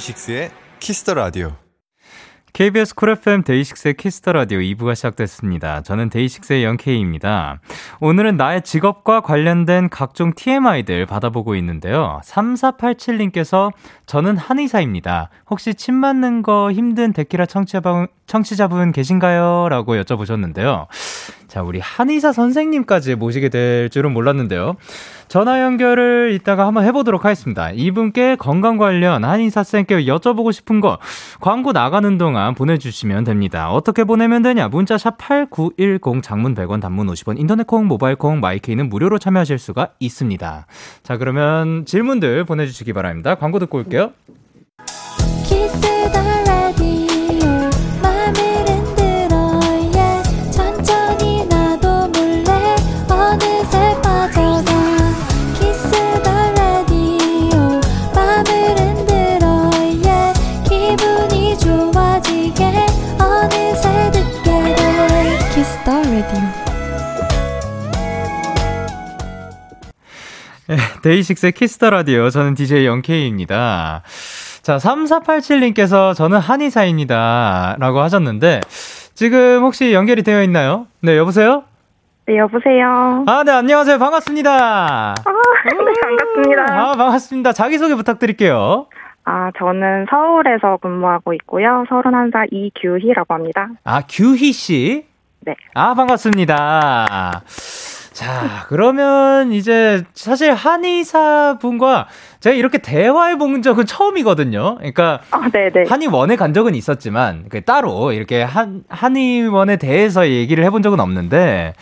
[0.09, 1.53] 데이식스의 키스 더 라디오.
[2.55, 5.83] KBS 쿨 FM 데이식스의 키스 더 라디오 2부가 시작됐습니다.
[5.83, 7.61] 저는 데이식스의 영케이입니다.
[8.01, 12.21] 오늘은 나의 직업과 관련된 각종 TMI들 받아보고 있는데요.
[12.25, 13.73] 3487님께서
[14.07, 15.29] 저는 한의사입니다.
[15.51, 19.69] 혹시 침 맞는 거 힘든 데키라 청취자분, 청취자분 계신가요?
[19.69, 20.87] 라고 여쭤보셨는데요.
[21.49, 24.77] 자, 우리 한의사 선생님까지 모시게 될 줄은 몰랐는데요.
[25.29, 27.71] 전화 연결을 이따가 한번 해보도록 하겠습니다.
[27.71, 30.99] 이분께 건강 관련 한의사쌤께 여쭤보고 싶은 거
[31.41, 33.71] 광고 나가는 동안 보내주시면 됩니다.
[33.71, 34.69] 어떻게 보내면 되냐?
[34.69, 39.91] 문자 샵 8910 장문 100원 단문 50원 인터넷 콩 모바일 콩 마이케이는 무료로 참여하실 수가
[40.01, 40.67] 있습니다.
[41.03, 43.35] 자 그러면 질문들 보내주시기 바랍니다.
[43.35, 44.13] 광고 듣고 올게요.
[45.51, 46.38] 네,
[71.03, 72.29] 데이식스의 키스 더 라디오.
[72.31, 74.03] 저는 DJ 영케이입니다.
[74.63, 77.77] 자, 3487님께서 저는 한의사입니다.
[77.79, 78.61] 라고 하셨는데,
[79.15, 80.87] 지금 혹시 연결이 되어 있나요?
[81.01, 81.65] 네, 여보세요?
[82.27, 83.25] 네, 여보세요?
[83.27, 83.99] 아, 네, 안녕하세요.
[83.99, 84.51] 반갑습니다.
[84.53, 86.63] 아, 네, 반갑습니다.
[86.79, 87.53] 아, 반갑습니다.
[87.53, 88.87] 자기소개 부탁드릴게요.
[89.25, 91.85] 아, 저는 서울에서 근무하고 있고요.
[91.89, 93.69] 31살 이규희라고 합니다.
[93.85, 95.07] 아, 규희 씨?
[95.41, 95.55] 네.
[95.75, 97.43] 아, 반갑습니다.
[98.19, 102.09] 자, 그러면 이제 사실 한의사 분과
[102.41, 104.79] 제가 이렇게 대화해 본 적은 처음이거든요.
[104.79, 105.49] 그러니까 아,
[105.87, 111.75] 한의원에 간 적은 있었지만 그 따로 이렇게 한 한의원에 대해서 얘기를 해본 적은 없는데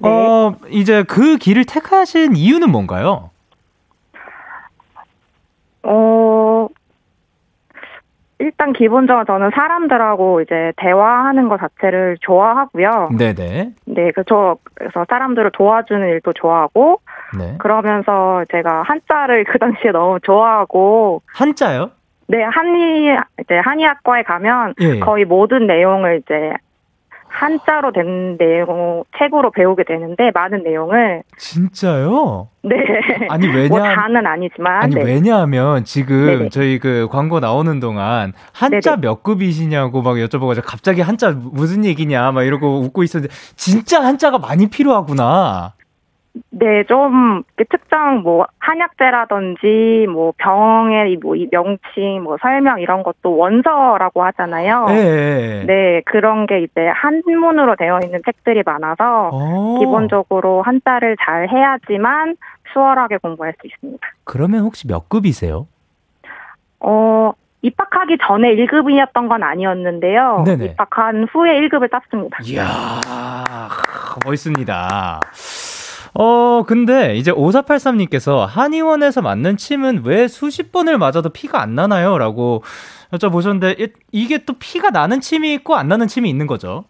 [0.00, 0.08] 네.
[0.08, 3.28] 어 이제 그 길을 택하신 이유는 뭔가요?
[5.82, 6.45] 어
[8.46, 13.10] 일단 기본적으로 저는 사람들하고 이제 대화하는 것 자체를 좋아하고요.
[13.18, 13.72] 네네.
[13.86, 17.00] 네, 그저 그래서 사람들을 도와주는 일도 좋아하고.
[17.36, 17.56] 네.
[17.58, 21.22] 그러면서 제가 한자를 그 당시에 너무 좋아하고.
[21.26, 21.90] 한자요?
[22.28, 25.00] 네, 한의 이제 한의학과에 가면 예.
[25.00, 26.52] 거의 모든 내용을 이제
[27.36, 32.48] 한자로 된 내용 책으로 배우게 되는데 많은 내용을 진짜요?
[32.62, 32.76] 네.
[33.28, 33.68] 아니 왜냐?
[33.68, 35.02] 뭐 다는 아니지만 아니 네.
[35.02, 36.48] 왜냐하면 지금 네네.
[36.48, 39.00] 저희 그 광고 나오는 동안 한자 네네.
[39.02, 44.68] 몇 급이시냐고 막 여쭤보고 갑자기 한자 무슨 얘기냐 막 이러고 웃고 있었는데 진짜 한자가 많이
[44.68, 45.74] 필요하구나.
[46.50, 54.86] 네, 좀 특정 뭐 한약재라든지 뭐 병의 뭐 명칭, 뭐 설명 이런 것도 원서라고 하잖아요.
[54.86, 55.64] 네.
[55.66, 59.78] 네, 그런 게 이제 한문으로 되어 있는 책들이 많아서 오.
[59.78, 62.36] 기본적으로 한자를 잘 해야지만
[62.72, 64.06] 수월하게 공부할 수 있습니다.
[64.24, 65.66] 그러면 혹시 몇 급이세요?
[66.80, 70.44] 어, 입학하기 전에 1급이었던 건 아니었는데요.
[70.46, 70.64] 네네.
[70.66, 72.38] 입학한 후에 1급을 땄습니다.
[72.44, 72.64] 이야,
[74.24, 75.20] 멋있습니다.
[76.18, 82.16] 어, 근데 이제 5483님께서 한의원에서 맞는 침은 왜 수십 번을 맞아도 피가 안 나나요?
[82.16, 82.62] 라고
[83.12, 86.84] 여쭤보셨는데, 이게 또 피가 나는 침이 있고 안 나는 침이 있는 거죠?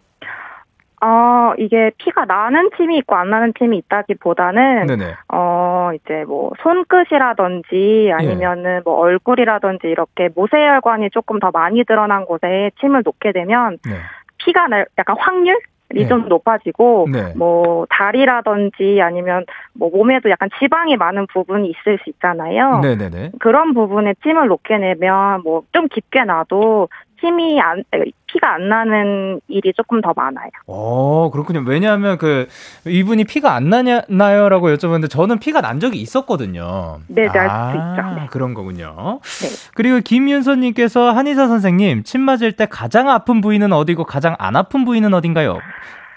[0.99, 5.13] 어, 이게 피가 나는 팀이 있고 안 나는 팀이 있다기보다는 네네.
[5.31, 8.81] 어, 이제 뭐 손끝이라든지 아니면은 예.
[8.83, 13.97] 뭐 얼굴이라든지 이렇게 모세혈관이 조금 더 많이 드러난 곳에 침을 놓게 되면 네.
[14.39, 15.59] 피가 날 약간 확률
[15.95, 16.07] 이 네.
[16.07, 17.33] 좀 높아지고 네.
[17.35, 22.81] 뭐 다리라든지 아니면 뭐 몸에도 약간 지방이 많은 부분이 있을 수 있잖아요.
[22.81, 23.31] 네네네.
[23.39, 27.83] 그런 부분에 침을 놓게 되면 뭐 좀 깊게 놔도 힘이 안
[28.27, 30.49] 피가 안 나는 일이 조금 더 많아요.
[30.67, 31.63] 어 그렇군요.
[31.65, 32.47] 왜냐하면 그
[32.85, 36.99] 이분이 피가 안 나냐나요라고 여쭤봤는데 저는 피가 난 적이 있었거든요.
[37.07, 38.19] 네, 날 아, 있죠.
[38.19, 38.27] 네.
[38.29, 39.19] 그런 거군요.
[39.21, 39.71] 네.
[39.73, 45.13] 그리고 김윤서님께서 한의사 선생님 침 맞을 때 가장 아픈 부위는 어디고 가장 안 아픈 부위는
[45.13, 45.59] 어딘가요?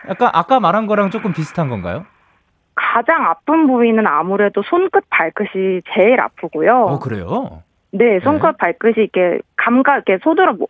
[0.08, 2.04] 약간 아까 말한 거랑 조금 비슷한 건가요?
[2.74, 6.86] 가장 아픈 부위는 아무래도 손끝 발끝이 제일 아프고요.
[6.86, 7.62] 어 그래요?
[7.92, 8.56] 네, 손끝 네.
[8.58, 10.66] 발끝이 이렇게 감각 이렇게 뭐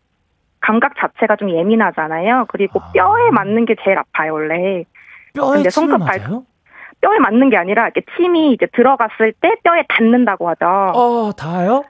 [0.60, 2.46] 감각 자체가 좀 예민하잖아요.
[2.48, 2.92] 그리고 아.
[2.92, 4.84] 뼈에 맞는 게 제일 아파요, 원래.
[5.34, 6.20] 뼈에 손끝 발
[7.00, 10.66] 뼈에 맞는 게 아니라 이렇게 침이 이제 들어갔을 때 뼈에 닿는다고 하죠.
[10.66, 11.84] 어, 닿아요?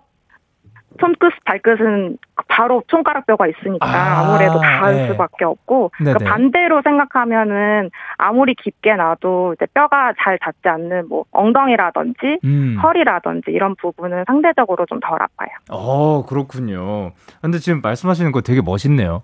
[1.00, 5.08] 손끝, 발끝은 바로 손가락뼈가 있으니까 아, 무래도 닿을 네.
[5.08, 12.38] 수밖에 없고 그러니까 반대로 생각하면은 아무리 깊게 놔도 이제 뼈가 잘 닿지 않는 뭐 엉덩이라든지
[12.44, 12.78] 음.
[12.82, 15.48] 허리라든지 이런 부분은 상대적으로 좀 덜 아파요.
[15.70, 17.12] 어 그렇군요.
[17.40, 19.22] 근데 지금 말씀하시는 거 되게 멋있네요.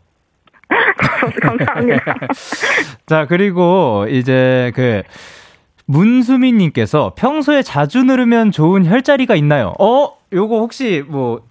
[1.42, 2.14] 감사합니다.
[3.06, 5.02] 자 그리고 이제 그
[5.86, 9.74] 문수민님께서 평소에 자주 누르면 좋은 혈자리가 있나요?
[9.78, 10.16] 어?
[10.32, 11.42] 요거 혹시 뭐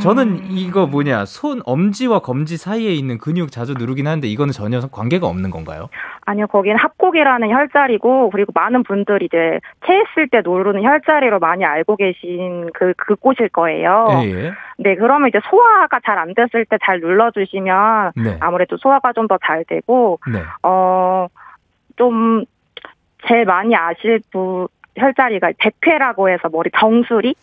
[0.00, 0.46] 저는 음.
[0.50, 5.50] 이거 뭐냐 손 엄지와 검지 사이에 있는 근육 자주 누르긴 하는데 이거는 전혀 관계가 없는
[5.50, 5.88] 건가요?
[6.24, 12.70] 아니요, 거기는 합곡이라는 혈자리고 그리고 많은 분들이 이제 체했을 때 누르는 혈자리로 많이 알고 계신
[12.74, 14.08] 그 그곳일 거예요.
[14.24, 14.52] 예, 예.
[14.78, 18.36] 네, 그러면 이제 소화가 잘 안 됐을 때 잘 눌러주시면 네.
[18.40, 20.40] 아무래도 소화가 좀 더 잘 되고 네.
[20.62, 22.44] 어좀
[23.28, 27.34] 제일 많이 아실 부 혈자리가 백회라고 해서 머리 정수리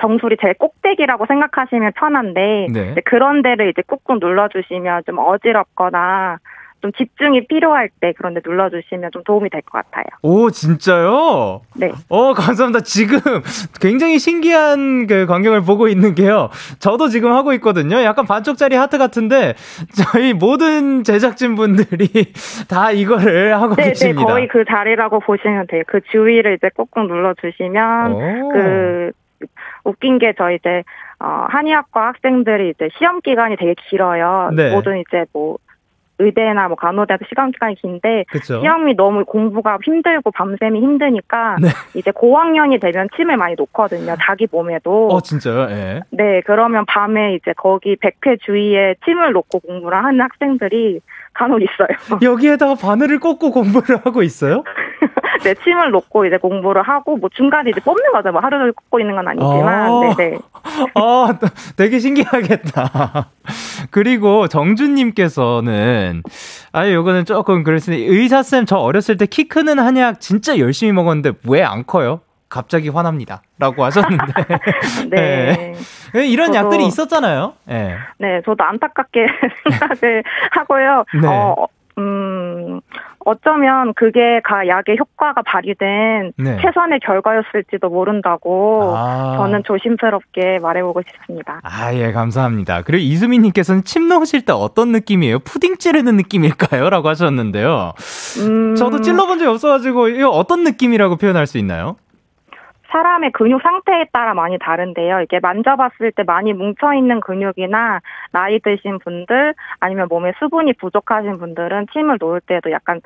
[0.00, 2.94] 정수리 제일 꼭대기라고 생각하시면 편한데 네.
[3.04, 6.38] 그런 데를 이제 꾹꾹 눌러주시면 좀 어지럽거나
[6.80, 10.04] 좀 집중이 필요할 때 그런데 눌러주시면 좀 도움이 될 것 같아요.
[10.20, 11.62] 오 진짜요?
[11.76, 11.90] 네.
[12.10, 12.80] 어 감사합니다.
[12.84, 13.18] 지금
[13.80, 16.50] 굉장히 신기한 그 광경을 보고 있는 게요.
[16.80, 18.02] 저도 지금 하고 있거든요.
[18.02, 19.54] 약간 반쪽짜리 하트 같은데
[19.94, 22.06] 저희 모든 제작진 분들이
[22.68, 24.20] 다 이거를 하고 네, 네 계십니다.
[24.20, 25.84] 네, 거의 그 자리라고 보시면 돼요.
[25.86, 28.48] 그 주위를 이제 꾹꾹 눌러주시면 오.
[28.52, 29.10] 그
[29.84, 30.82] 웃긴 게저 이제
[31.20, 34.50] 어 한의학과 학생들이 이제 시험 기간이 되게 길어요.
[34.54, 34.70] 네.
[34.72, 35.58] 모든 이제 뭐
[36.18, 38.60] 의대나 뭐 간호대도 시간 기간이 긴데 그쵸?
[38.60, 41.68] 시험이 너무 공부가 힘들고 밤샘이 힘드니까 네.
[41.94, 44.16] 이제 고학년이 되면 침을 많이 놓거든요.
[44.20, 45.08] 자기 몸에도.
[45.08, 45.70] 어 진짜요?
[45.70, 46.00] 예.
[46.10, 51.00] 네, 그러면 밤에 이제 거기 백회 주위에 침을 놓고 공부를 하는 학생들이
[51.34, 51.88] 간혹 있어요.
[52.22, 54.62] 여기에다가 바늘을 꽂고 공부를 하고 있어요?
[55.42, 58.30] 네, 침을 놓고 이제 공부를 하고 뭐 중간에 이제 뽑는 거죠.
[58.30, 60.38] 뭐 하루 종일 꽂고 있는 건 아니지만, 아~ 네, 네.
[60.94, 61.38] 아,
[61.76, 63.30] 되게 신기하겠다.
[63.90, 66.13] 그리고 정준님께서는
[66.72, 71.32] 아, 요거는 조금 그랬으니 의사 쌤 저 어렸을 때 키 크는 한약 진짜 열심히 먹었는데
[71.48, 72.20] 왜 안 커요?
[72.48, 73.42] 갑자기 화납니다.
[73.58, 74.32] 라고 하셨는데.
[75.10, 75.74] 네.
[76.12, 76.26] 네.
[76.28, 77.54] 이런 저도, 약들이 있었잖아요.
[77.64, 77.96] 네.
[78.18, 79.26] 네, 저도 안타깝게
[79.70, 80.22] 생각을
[80.52, 81.04] 하고요.
[81.20, 81.26] 네.
[81.26, 81.66] 어,
[81.98, 82.80] 음,
[83.20, 86.58] 어쩌면 그게 가 약의 효과가 발휘된 네.
[86.60, 89.36] 최선의 결과였을지도 모른다고 아.
[89.38, 91.60] 저는 조심스럽게 말해보고 싶습니다.
[91.62, 92.82] 아, 예, 감사합니다.
[92.82, 95.38] 그리고 이수민님께서는 침 놓으실 때 어떤 느낌이에요?
[95.40, 96.90] 푸딩 찌르는 느낌일까요?
[96.90, 97.92] 라고 하셨는데요.
[98.46, 98.74] 음...
[98.74, 101.96] 저도 찔러본 적이 없어가지고, 이거 어떤 느낌이라고 표현할 수 있나요?
[102.94, 105.22] 사람의 근육 상태에 따라 많이 다른데요.
[105.22, 112.18] 이게 만져봤을 때 많이 뭉쳐있는 근육이나 나이 드신 분들 아니면 몸에 수분이 부족하신 분들은 침을
[112.20, 113.00] 놓을 때도 약간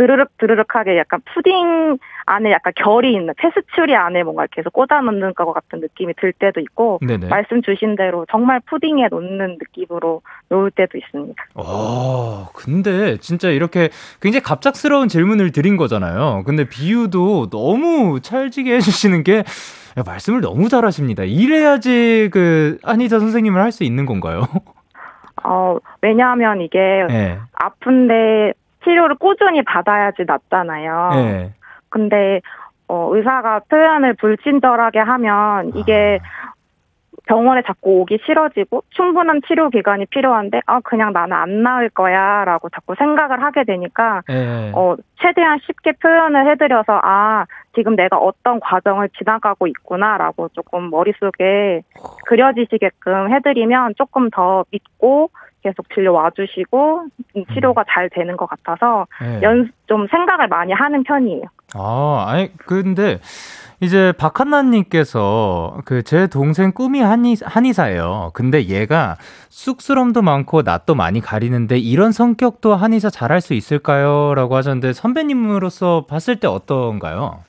[0.00, 5.52] 드르륵 드르륵하게 약간 푸딩 안에 약간 결이 있는 페스츄리 안에 뭔가 계속 꽂아 놓는 것
[5.52, 7.28] 같은 느낌이 들 때도 있고 네네.
[7.28, 11.44] 말씀 주신 대로 정말 푸딩에 놓는 느낌으로 놓을 때도 있습니다.
[11.54, 13.90] 아 근데 진짜 이렇게
[14.22, 16.44] 굉장히 갑작스러운 질문을 드린 거잖아요.
[16.46, 19.38] 근데 비유도 너무 찰지게 해주시는 게
[19.98, 21.24] 야, 말씀을 너무 잘하십니다.
[21.24, 24.44] 이래야지 그 한의사 선생님을 할 수 있는 건가요?
[25.44, 27.38] 어 왜냐하면 이게 네.
[27.54, 28.52] 아픈데
[28.84, 31.10] 치료를 꾸준히 받아야지 낫잖아요.
[31.14, 31.52] 네.
[31.88, 32.40] 근데
[32.88, 36.50] 어, 의사가 표현을 불친절하게 하면 이게 아.
[37.30, 42.96] 병원에 자꾸 오기 싫어지고 충분한 치료 기간이 필요한데 아 그냥 나는 안 나을 거야라고 자꾸
[42.98, 44.72] 생각을 하게 되니까 네.
[44.74, 47.44] 어 최대한 쉽게 표현을 해드려서 아
[47.76, 51.82] 지금 내가 어떤 과정을 지나가고 있구나라고 조금 머릿속에
[52.26, 55.30] 그려지시게끔 해드리면 조금 더 믿고
[55.62, 57.04] 계속 진료 와주시고
[57.54, 59.40] 치료가 잘 되는 것 같아서 네.
[59.42, 61.42] 연좀 생각을 많이 하는 편이에요.
[61.74, 63.20] 아, 아니 근데
[63.80, 68.30] 이제 박한나님께서 그 제 동생 꿈이 한의, 한의사예요.
[68.34, 69.16] 근데 얘가
[69.48, 74.34] 쑥스럼도 많고 낯도 많이 가리는데 이런 성격도 한의사 잘할 수 있을까요?
[74.34, 77.44] 라고 하셨는데 선배님으로서 봤을 때 어떤가요?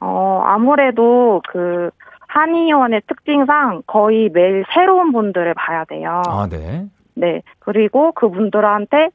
[0.00, 1.90] 어, 아무래도 그
[2.28, 6.20] 한의원의 특징상 거의 매일 새로운 분들을 봐야 돼요.
[6.26, 6.84] 아, 네.
[7.14, 7.42] 네.
[7.58, 9.10] 그리고 그분들한테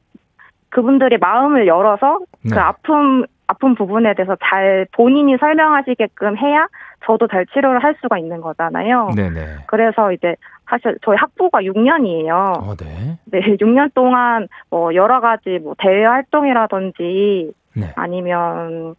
[0.70, 2.54] 그분들의 마음을 열어서 그 네.
[2.54, 6.68] 그 아픔 아픈 부분에 대해서 잘 본인이 설명하시게끔 해야
[7.04, 9.10] 저도 잘 치료를 할 수가 있는 거잖아요.
[9.16, 9.64] 네네.
[9.66, 10.36] 그래서 이제
[10.68, 12.62] 사실 저희 학부가 6년이에요.
[12.62, 13.18] 어, 네.
[13.24, 17.92] 네, 6년 동안 뭐 여러 가지 뭐 대외 활동이라든지 네.
[17.96, 18.94] 아니면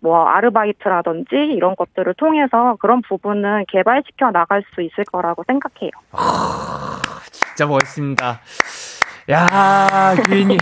[0.00, 5.90] 뭐 아르바이트라든지 이런 것들을 통해서 그런 부분은 개발시켜 나갈 수 있을 거라고 생각해요.
[6.12, 8.40] 아, 진짜 멋있습니다.
[9.30, 10.56] 야, 규인이.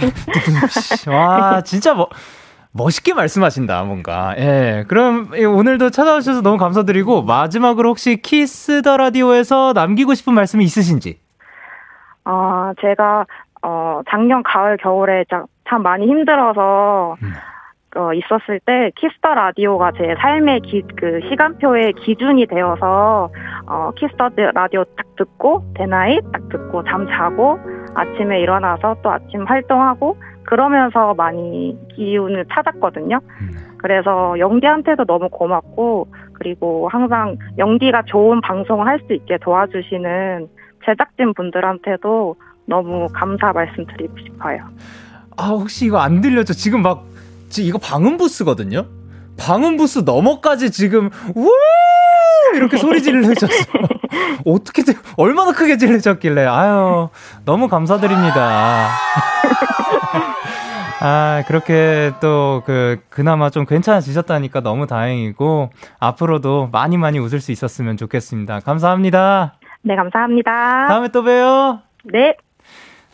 [1.08, 2.08] 와, 진짜 뭐.
[2.70, 4.34] 멋있게 말씀하신다, 뭔가.
[4.38, 4.84] 예.
[4.88, 11.18] 그럼 오늘도 찾아오셔서 너무 감사드리고, 마지막으로 혹시 키스 더 라디오에서 남기고 싶은 말씀이 있으신지?
[12.24, 13.26] 어, 제가,
[13.62, 15.24] 어, 작년 가을, 겨울에
[15.68, 17.32] 참 많이 힘들어서, 음.
[17.96, 23.30] 어, 있었을 때 키스 더 라디오가 제 삶의 기, 그 시간표의 기준이 되어서
[23.66, 27.58] 어, 키스 더 라디오 딱 듣고 데나잇 딱 듣고 잠 자고
[27.94, 33.20] 아침에 일어나서 또 아침 활동하고 그러면서 많이 기운을 찾았거든요.
[33.40, 33.50] 음.
[33.78, 40.48] 그래서 영디한테도 너무 고맙고 그리고 항상 영디가 좋은 방송을 할 수 있게 도와주시는
[40.84, 42.36] 제작진 분들한테도
[42.66, 44.60] 너무 감사 말씀드리고 싶어요.
[45.36, 46.52] 아 혹시 이거 안 들려져?
[46.52, 47.04] 지금 막
[47.48, 48.86] 지금 이거 방음 부스거든요.
[49.38, 51.50] 방음 부스 너머까지 지금 우
[52.54, 53.46] 이렇게 소리 지르셨어.
[54.44, 54.82] 어떻게
[55.16, 57.08] 얼마나 크게 질르셨길래 아유
[57.44, 58.88] 너무 감사드립니다.
[61.00, 65.70] 아, 그렇게 또 그, 그나마 좀 괜찮아지셨다니까 너무 다행이고,
[66.00, 68.60] 앞으로도 많이 많이 웃을 수 있었으면 좋겠습니다.
[68.60, 69.54] 감사합니다.
[69.82, 70.86] 네, 감사합니다.
[70.88, 71.82] 다음에 또 봬요.
[72.02, 72.36] 네.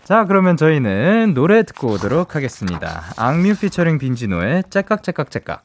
[0.04, 3.04] 자, 그러면 저희는 노래 듣고 오도록 하겠습니다.
[3.16, 5.64] 악뮤 피처링 빈지노의 째깍째깍째깍.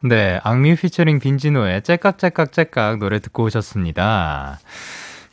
[0.00, 4.58] 네, 악뮤 피처링 빈지노의 째깍째깍째깍 노래 듣고 오셨습니다.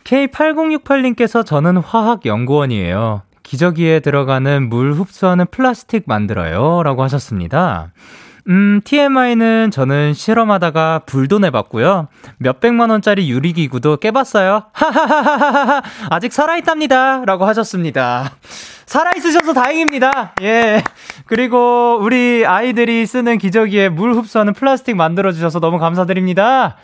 [0.03, 3.21] K8068님께서 저는 화학연구원이에요.
[3.43, 6.83] 기저귀에 들어가는 물 흡수하는 플라스틱 만들어요.
[6.83, 7.93] 라고 하셨습니다.
[8.47, 12.07] 음, TMI는 저는 실험하다가 불도 내봤고요.
[12.37, 14.63] 몇백만 원짜리 유리기구도 깨봤어요.
[14.71, 17.25] 하하하하하 아직 살아있답니다.
[17.25, 18.31] 라고 하셨습니다.
[18.85, 20.33] 살아있으셔서 다행입니다.
[20.41, 20.81] 예.
[21.25, 26.77] 그리고 우리 아이들이 쓰는 기저귀에 물 흡수하는 플라스틱 만들어주셔서 너무 감사드립니다.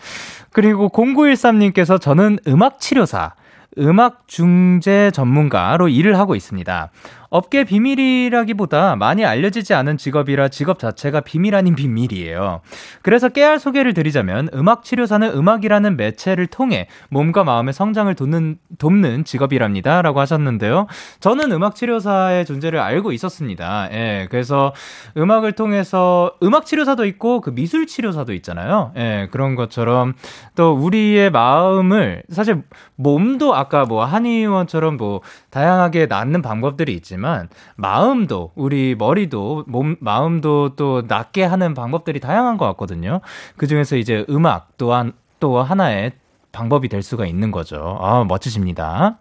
[0.52, 3.34] 그리고 0913님께서 저는 음악 치료사,
[3.80, 6.92] 음악 중재 전문가로 일을 하고 있습니다.
[7.36, 12.62] 업계 비밀이라기보다 많이 알려지지 않은 직업이라 직업 자체가 비밀 아닌 비밀이에요.
[13.02, 20.02] 그래서 깨알 소개를 드리자면 음악 치료사는 음악이라는 매체를 통해 몸과 마음의 성장을 돕는 돕는 직업이랍니다
[20.02, 20.88] 라고 하셨는데요.
[21.20, 23.90] 저는 음악 치료사의 존재를 알고 있었습니다.
[23.92, 24.28] 예.
[24.32, 24.74] 그래서
[25.18, 28.94] 음악을 통해서 음악 치료사도 있고 그 미술 치료사도 있잖아요.
[28.96, 29.28] 예.
[29.30, 30.14] 그런 것처럼
[30.56, 32.64] 또 우리의 마음을 사실
[32.96, 35.20] 몸도 아까 뭐 한의원처럼 뭐
[35.50, 42.58] 다양하게 낫는 방법들이 있지만 있지만 마음도 우리 머리도 몸 마음도 또 낫게 하는 방법들이 다양한
[42.58, 43.22] 것 같거든요.
[43.58, 46.14] 그 중에서 이제 음악 또한 또 하나의
[46.52, 47.98] 방법이 될 수가 있는 거죠.
[48.00, 49.18] 아, 멋지십니다.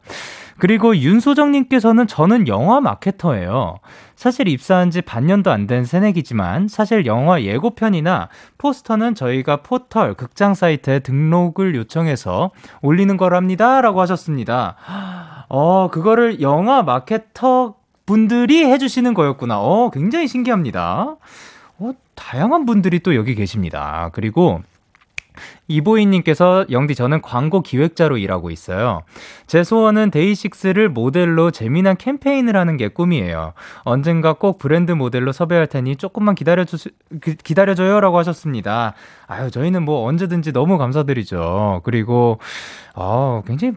[0.57, 3.79] 그리고 윤소정님께서는 저는 영화 마케터예요.
[4.15, 8.29] 사실 입사한 지 반년도 안 된 새내기지만 사실 영화 예고편이나
[8.59, 12.53] 포스터는 저희가 포털, 극장 사이트에 등록을 요청해서
[12.83, 13.81] 올리는 거랍니다.
[13.81, 14.77] 라고 하셨습니다.
[15.49, 17.75] 어, 그거를 영화 마케터
[18.07, 19.61] 분들이 해주시는 거였구나.
[19.61, 21.17] 어, 굉장히 신기합니다.
[21.79, 24.11] 어, 다양한 분들이 또 여기 계십니다.
[24.13, 24.63] 그리고
[25.67, 29.03] 이보이님께서 영디 저는 광고 기획자로 일하고 있어요.
[29.47, 33.55] 제 소원은 데이식스를 모델로 재미난 캠페인을 하는 게 꿈이에요.
[33.83, 36.77] 언젠가 꼭 브랜드 모델로 섭외할 테니 조금만 기다려주
[37.43, 38.95] 기다려줘요라고 하셨습니다.
[39.27, 41.81] 아유 저희는 뭐 언제든지 너무 감사드리죠.
[41.85, 42.39] 그리고
[42.95, 43.75] 어 굉장히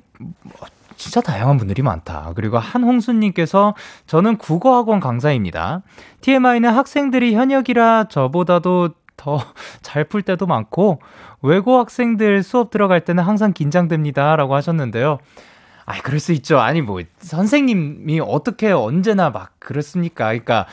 [0.98, 2.32] 진짜 다양한 분들이 많다.
[2.36, 3.76] 그리고 한홍수님께서
[4.08, 5.82] 저는 국어학원 강사입니다.
[6.22, 9.40] TMI는 학생들이 현역이라 저보다도 더
[9.82, 11.00] 잘 풀 때도 많고
[11.42, 14.36] 외고 학생들 수업 들어갈 때는 항상 긴장됩니다.
[14.36, 15.18] 라고 하셨는데요.
[15.86, 16.60] 아, 그럴 수 있죠.
[16.60, 20.26] 아니 뭐 선생님이 어떻게 언제나 막 그렇습니까?
[20.28, 20.66] 그러니까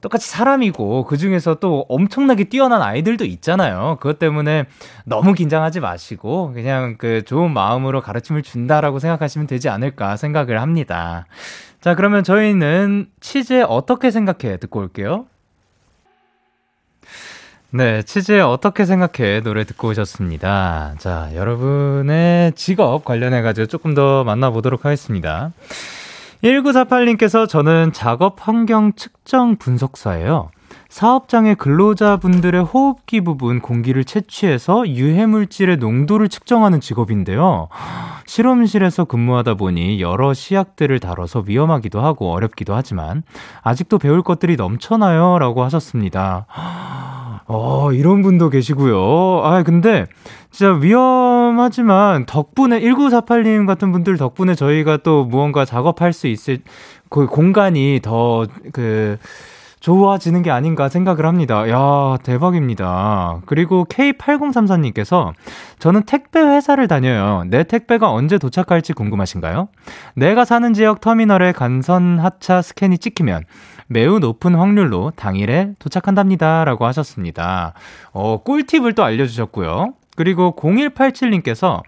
[0.00, 3.96] 똑같이 사람이고 그 중에서 또 엄청나게 뛰어난 아이들도 있잖아요.
[4.00, 4.66] 그것 때문에
[5.04, 11.26] 너무 긴장하지 마시고 그냥 그 좋은 마음으로 가르침을 준다라고 생각하시면 되지 않을까 생각을 합니다.
[11.80, 15.26] 자, 그러면 저희는 치즈 어떻게 생각해 듣고 올게요.
[17.70, 20.94] 네, 치즈에 어떻게 생각해 노래 듣고 오셨습니다.
[20.98, 25.52] 자, 여러분의 직업 관련해가지고 조금 더 만나보도록 하겠습니다.
[26.42, 30.50] 1948님께서 저는 작업 환경 측정 분석사예요.
[30.88, 37.68] 사업장의 근로자분들의 호흡기 부분 공기를 채취해서 유해물질의 농도를 측정하는 직업인데요.
[38.26, 43.24] 실험실에서 근무하다 보니 여러 시약들을 다뤄서 위험하기도 하고 어렵기도 하지만
[43.62, 45.38] 아직도 배울 것들이 넘쳐나요.
[45.38, 46.46] 라고 하셨습니다.
[47.48, 49.42] 어, 이런 분도 계시고요.
[49.44, 50.06] 아, 근데
[50.56, 56.60] 진짜 위험하지만 덕분에 1948님 같은 분들 덕분에 저희가 또 무언가 작업할 수 있을
[57.10, 59.18] 그 공간이 더 그
[59.80, 61.68] 좋아지는 게 아닌가 생각을 합니다.
[61.68, 63.42] 야, 대박입니다.
[63.44, 65.34] 그리고 K8034님께서
[65.78, 67.44] 저는 택배 회사를 다녀요.
[67.48, 69.68] 내 택배가 언제 도착할지 궁금하신가요?
[70.14, 73.44] 내가 사는 지역 터미널에 간선 하차 스캔이 찍히면
[73.88, 76.64] 매우 높은 확률로 당일에 도착한답니다.
[76.64, 77.74] 라고 하셨습니다.
[78.12, 79.92] 어, 꿀팁을 또 알려주셨고요.
[80.16, 81.82] 그리고 0187님께서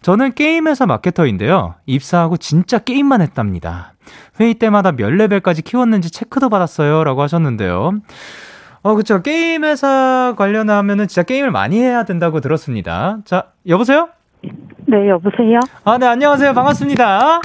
[0.00, 1.74] 저는 게임회사 마케터인데요.
[1.86, 3.94] 입사하고 진짜 게임만 했답니다.
[4.38, 7.04] 회의 때마다 몇 레벨까지 키웠는지 체크도 받았어요.
[7.04, 7.92] 라고 하셨는데요.
[8.82, 9.22] 어, 그쵸.
[9.22, 13.18] 게임 회사 관련하면은 진짜 게임을 많이 해야 된다고 들었습니다.
[13.24, 14.10] 자, 여보세요?
[14.86, 15.58] 네, 여보세요?
[15.84, 16.52] 아, 네, 안녕하세요.
[16.52, 17.40] 반갑습니다.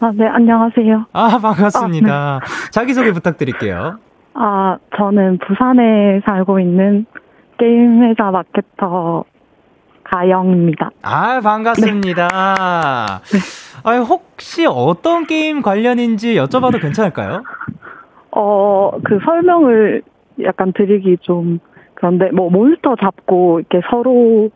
[0.00, 1.06] 아, 네, 안녕하세요.
[1.12, 2.36] 아, 반갑습니다.
[2.36, 2.70] 아, 네.
[2.70, 3.98] 자기소개 부탁드릴게요.
[4.32, 7.04] 아, 저는 부산에 살고 있는
[7.58, 9.24] 게임 회사 마케터
[10.10, 10.90] 가영입니다.
[11.02, 12.28] 아, 반갑습니다.
[13.30, 13.38] 네.
[13.84, 17.42] 아, 혹시 어떤 게임 관련인지 여쭤봐도 괜찮을까요?
[18.30, 20.02] 어, 그 설명을
[20.44, 21.58] 약간 드리기 좀
[21.94, 24.50] 그런데 뭐 몬스터 잡고 이렇게 서로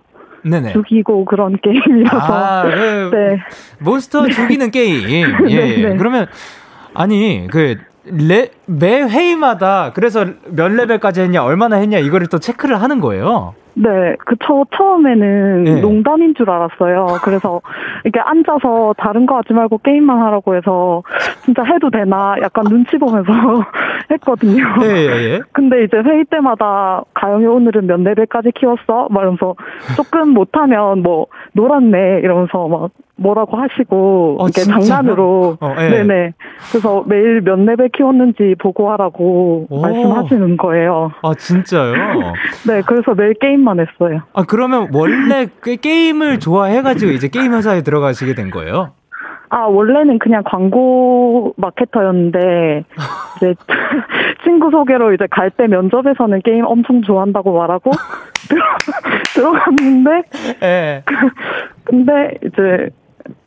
[0.45, 0.73] 네네.
[0.73, 2.17] 죽이고 그런 게임이라서.
[2.19, 3.39] 아, 그 네.
[3.81, 5.09] 몬스터 죽이는 게임.
[5.49, 5.95] 예.
[5.99, 6.27] 그러면
[6.95, 13.01] 아니 그 레, 매 회의마다 그래서 몇 레벨까지 했냐 얼마나 했냐 이거를 또 체크를 하는
[13.01, 13.55] 거예요.
[13.75, 15.81] 네, 그 저 처음에는 네.
[15.81, 17.07] 농담인 줄 알았어요.
[17.23, 17.61] 그래서
[18.05, 21.03] 이렇게 앉아서 다른 거 하지 말고 게임만 하라고 해서
[21.45, 23.33] 진짜 해도 되나 약간 눈치 보면서
[24.11, 24.65] 했거든요.
[24.83, 25.41] 예, 예, 예.
[25.53, 29.09] 근데 이제 회의 때마다 가영이 오늘은 몇 레벨까지 키웠어?
[29.11, 29.55] 말하면서
[29.97, 32.91] 조금 못하면 뭐 놀았네 이러면서 막
[33.23, 35.89] 뭐라고 하시고 어, 이렇게 장난으로 어, 예.
[35.89, 36.33] 네네
[36.71, 39.81] 그래서 매일 몇 레벨 키웠는지 보고하라고 오.
[39.81, 41.13] 말씀하시는 거예요.
[41.23, 41.95] 아 진짜요?
[42.69, 44.21] 네 그래서 매일 게임만 했어요.
[44.35, 48.91] 아 그러면 원래 그 게임을 좋아해가지고 이제 게임 회사에 들어가시게 된 거예요?
[49.55, 52.85] 아, 원래는 그냥 광고 마케터였는데,
[53.37, 53.55] 이제,
[54.45, 57.91] 친구 소개로 이제 갈 때 면접에서는 게임 엄청 좋아한다고 말하고,
[59.35, 60.23] 들어, 갔는데
[60.61, 61.05] 네.
[61.85, 62.89] 근데 이제,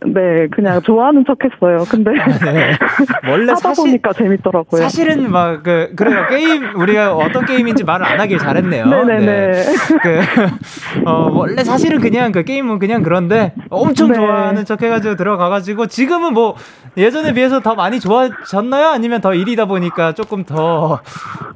[0.05, 1.83] 네, 그냥 좋아하는 척 했어요.
[1.89, 2.77] 근데 네.
[3.29, 4.81] 원래 하다 사실, 보니까 재밌더라고요.
[4.81, 6.25] 사실은 막 그 그래요.
[6.29, 8.85] 게임 우리가 어떤 게임인지 말을 안 하길 잘했네요.
[8.85, 9.25] 네네네.
[9.25, 9.63] 네.
[10.03, 10.19] 그
[11.09, 14.15] 어, 원래 사실은 그냥 그 게임은 그냥 그런데 엄청 네.
[14.15, 16.55] 좋아하는 척 해가지고 들어가가지고 지금은 뭐
[16.97, 18.89] 예전에 비해서 더 많이 좋아졌나요?
[18.89, 20.99] 아니면 더 일이다 보니까 조금 더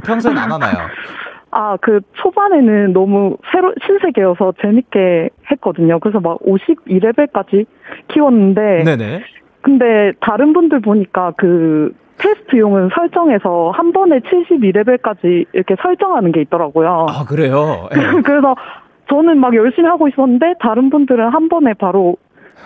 [0.06, 0.88] 평소엔 안 하나요?
[1.52, 6.00] 아, 그 초반에는 너무 새로 신세계여서 재밌게 했거든요.
[6.00, 7.66] 그래서 막 52레벨까지
[8.10, 9.22] 키웠는데 네네.
[9.62, 17.08] 근데 다른 분들 보니까 그 테스트용은 설정해서 한 번에 72레벨까지 이렇게 설정하는 게 있더라고요.
[17.10, 17.90] 아, 그래요?
[17.92, 18.00] 네.
[18.24, 18.56] 그래서
[19.10, 22.18] 저는 막 열심히 하고 있었는데 다른 분들은 한 번에 바로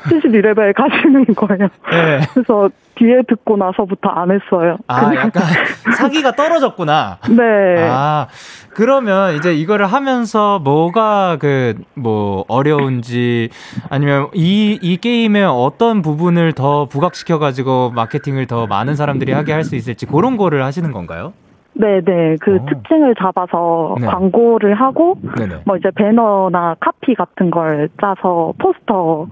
[0.04, 1.68] 72레벨 가시는 거예요.
[1.92, 2.20] 네.
[2.34, 4.78] 그래서 뒤에 듣고 나서부터 안 했어요.
[4.88, 5.26] 아, 그냥.
[5.28, 5.44] 약간
[5.98, 7.18] 사기가 떨어졌구나.
[7.30, 7.88] 네.
[7.90, 8.28] 아,
[8.76, 13.50] 그러면 이제 이거를 하면서 뭐가 그, 뭐, 어려운지
[13.90, 19.76] 아니면 이, 이 게임의 어떤 부분을 더 부각시켜가지고 마케팅을 더 많은 사람들이 하게 할 수
[19.78, 21.32] 있을지 그런 거를 하시는 건가요?
[21.76, 22.56] 네네 그 오.
[22.56, 22.66] 어.
[22.66, 24.08] 특징을 잡아서 네.
[24.08, 25.64] 광고를 하고 네네.
[25.66, 29.28] 뭐 이제 배너나 카피 같은 걸 짜서 포스터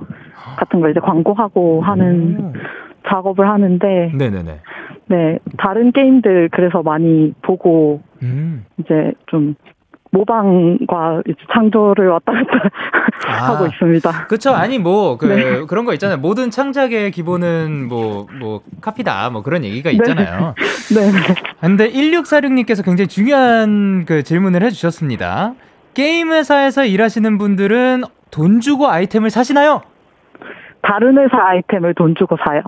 [0.57, 2.53] 같은 걸 이제 광고하고 하는 오.
[3.07, 4.59] 작업을 하는데 네네네
[5.07, 8.65] 네 다른 게임들 그래서 많이 보고 음.
[8.79, 9.55] 이제 좀
[10.11, 12.69] 모방과 창조를 왔다 갔다
[13.27, 14.27] 아, 하고 있습니다.
[14.27, 14.51] 그렇죠.
[14.51, 15.65] 아니 뭐그 네.
[15.65, 16.17] 그런 거 있잖아요.
[16.17, 19.95] 모든 창작의 기본은 뭐뭐 뭐 카피다 뭐 그런 얘기가 네.
[19.95, 20.53] 있잖아요.
[20.93, 21.11] 네.
[21.11, 21.35] 네.
[21.61, 25.53] 근데 1646님께서 굉장히 중요한 그 질문을 해 주셨습니다.
[25.93, 29.81] 게임 회사에서 일하시는 분들은 돈 주고 아이템을 사시나요?
[30.81, 32.61] 다른 회사 아이템을 돈 주고 사요.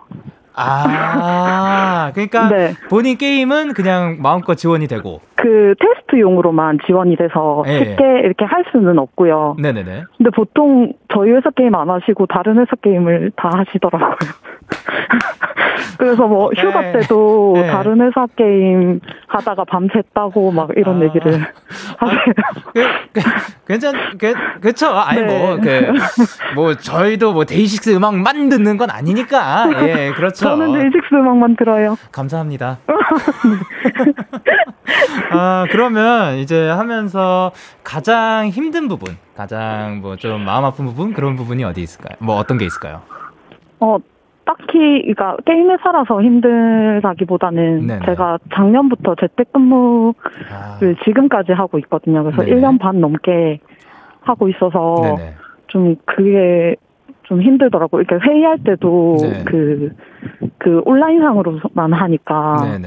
[0.56, 2.74] 아, 그러니까 네.
[2.90, 5.22] 본인 게임은 그냥 마음껏 지원이 되고.
[5.36, 7.80] 그 테스트용으로만 지원이 돼서 네.
[7.80, 9.58] 쉽게 이렇게 할 수는 없고요.
[9.60, 10.04] 네네네.
[10.18, 14.18] 근데 보통 저희 회사 게임 안 하시고 다른 회사 게임을 다 하시더라고요.
[15.98, 16.94] 그래서 뭐 휴가 네.
[16.94, 17.68] 때도 네.
[17.68, 21.06] 다른 회사 게임 하다가 밤샜다고 막 이런 아.
[21.06, 21.36] 얘기를
[22.00, 22.34] 아, 하세요.
[22.74, 23.22] 그, 그,
[23.68, 24.88] 괜찮, 그, 그쵸.
[24.88, 25.38] 아니 네.
[25.40, 25.94] 뭐, 그,
[26.56, 29.70] 뭐 저희도 뭐 데이식스 음악만 듣는 건 아니니까.
[29.88, 30.46] 예, 그렇죠.
[30.46, 31.96] 저는 데이식스 음악만 들어요.
[32.12, 32.80] 감사합니다.
[35.32, 37.52] 아, 그러면 이제 하면서
[37.84, 42.16] 가장 힘든 부분, 가장 뭐 좀 마음 아픈 부분 그런 부분이 어디 있을까요?
[42.20, 43.02] 뭐 어떤 게 있을까요?
[43.82, 43.98] 어,
[44.46, 48.06] 딱히 그러니까 게임 회사라서 힘들다기보다는 네네.
[48.06, 50.14] 제가 작년부터 재택근무를
[50.52, 50.80] 아.
[51.06, 52.24] 지금까지 하고 있거든요.
[52.24, 52.56] 그래서 네네.
[52.62, 53.60] 1년 반 넘게
[54.22, 55.34] 하고 있어서 네네.
[55.68, 56.76] 좀 그게
[57.24, 58.02] 좀 힘들더라고요.
[58.02, 59.44] 이렇게 회의할 때도 네.
[59.46, 59.92] 그,
[60.58, 62.78] 그 온라인상으로만 하니까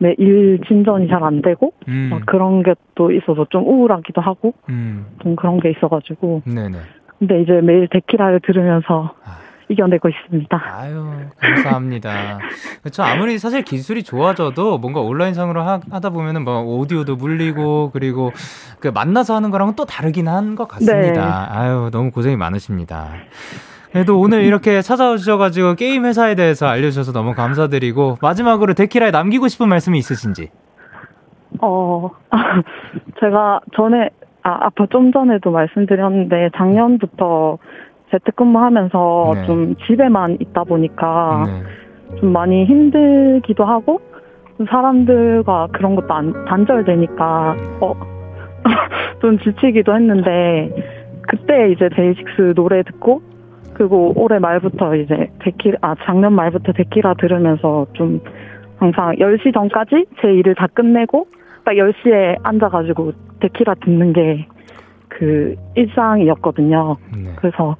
[0.00, 2.08] 네, 일 진전이 잘 안 되고 음.
[2.10, 5.06] 막 그런 게 또 있어서 좀 우울하기도 하고 음.
[5.22, 6.78] 좀 그런 게 있어가지고 네네.
[7.18, 9.38] 근데 이제 매일 데키라를 들으면서 아.
[9.68, 10.62] 이겨내고 있습니다.
[10.64, 11.04] 아유,
[11.38, 12.38] 감사합니다.
[12.82, 13.02] 그렇죠.
[13.02, 18.32] 아무리 사실 기술이 좋아져도 뭔가 온라인상으로 하, 다 보면은 뭐 오디오도 물리고 그리고
[18.80, 21.48] 그 만나서 하는 거랑은 또 다르긴 한 것 같습니다.
[21.52, 21.58] 네.
[21.58, 23.08] 아유, 너무 고생이 많으십니다.
[23.92, 29.98] 그래도 오늘 이렇게 찾아오셔가지고 게임 회사에 대해서 알려주셔서 너무 감사드리고 마지막으로 데키라에 남기고 싶은 말씀이
[29.98, 30.50] 있으신지?
[31.60, 32.10] 어,
[33.20, 34.10] 제가 전에
[34.42, 37.58] 아, 아까 좀 전에도 말씀드렸는데 작년부터
[38.10, 39.46] 재택근무하면서 네.
[39.46, 42.16] 좀 집에만 있다 보니까 네.
[42.20, 44.00] 좀 많이 힘들기도 하고
[44.68, 47.94] 사람들과 그런 것도 안, 단절되니까 어,
[49.20, 50.70] 좀 지치기도 했는데
[51.22, 53.22] 그때 이제 데이식스 노래 듣고
[53.74, 58.20] 그리고 올해 말부터 이제 데키 아 작년 말부터 데키라 들으면서 좀
[58.78, 61.28] 항상 10시 전까지 제 일을 다 끝내고
[61.64, 64.46] 딱 10시에 앉아가지고 데키라 듣는 게
[65.18, 66.96] 그 일상이었거든요.
[67.12, 67.32] 네.
[67.36, 67.76] 그래서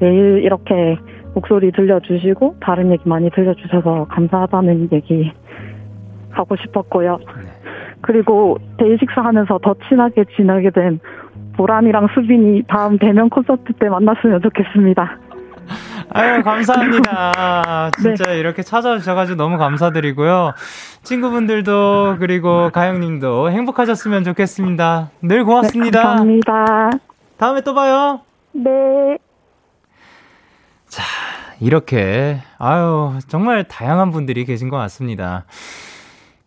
[0.00, 0.96] 매일 이렇게
[1.34, 5.30] 목소리 들려주시고 다른 얘기 많이 들려주셔서 감사하다는 얘기
[6.30, 7.18] 하고 싶었고요.
[7.18, 7.24] 네.
[8.00, 10.98] 그리고 데이식스 하면서 더 친하게 지내게 된
[11.56, 15.18] 보람이랑 수빈이 다음 대면 콘서트 때 만났으면 좋겠습니다.
[16.10, 17.90] 아유, 감사합니다.
[18.00, 18.38] 진짜 네.
[18.38, 20.54] 이렇게 찾아주셔가지고 너무 감사드리고요.
[21.02, 25.10] 친구분들도, 그리고 가영님도 행복하셨으면 좋겠습니다.
[25.22, 25.98] 늘 고맙습니다.
[25.98, 26.90] 네, 감사합니다.
[27.36, 28.20] 다음에 또 봐요.
[28.52, 29.18] 네.
[30.88, 31.02] 자,
[31.60, 35.44] 이렇게, 아유, 정말 다양한 분들이 계신 것 같습니다.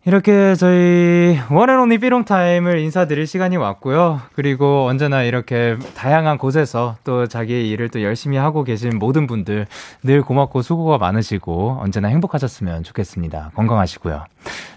[0.04, 4.20] 이렇게 저희 원앤온리 삐롱타임을 인사드릴 시간이 왔고요.
[4.34, 9.66] 그리고 언제나 이렇게 다양한 곳에서 또 자기의 일을 또 열심히 하고 계신 모든 분들
[10.02, 13.52] 늘 고맙고 수고가 많으시고 언제나 행복하셨으면 좋겠습니다.
[13.54, 14.24] 건강하시고요.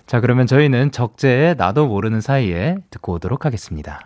[0.06, 4.02] 자, 그러면 저희는 적재의 나도 모르는 사이에 듣고 오도록 하겠습니다.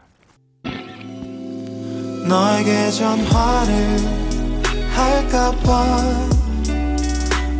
[2.29, 3.97] 너에게 전화를
[4.95, 6.38] 할까봐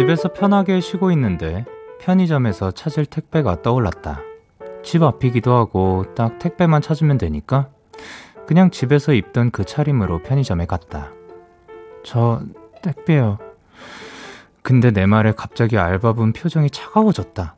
[0.00, 1.66] 집에서 편하게 쉬고 있는데
[2.00, 4.22] 편의점에서 찾을 택배가 떠올랐다.
[4.82, 7.68] 집 앞이기도 하고 딱 택배만 찾으면 되니까
[8.46, 11.10] 그냥 집에서 입던 그 차림으로 편의점에 갔다.
[12.02, 12.40] 저
[12.80, 13.36] 택배요.
[14.62, 17.56] 근데 내 말에 갑자기 알바분 표정이 차가워졌다.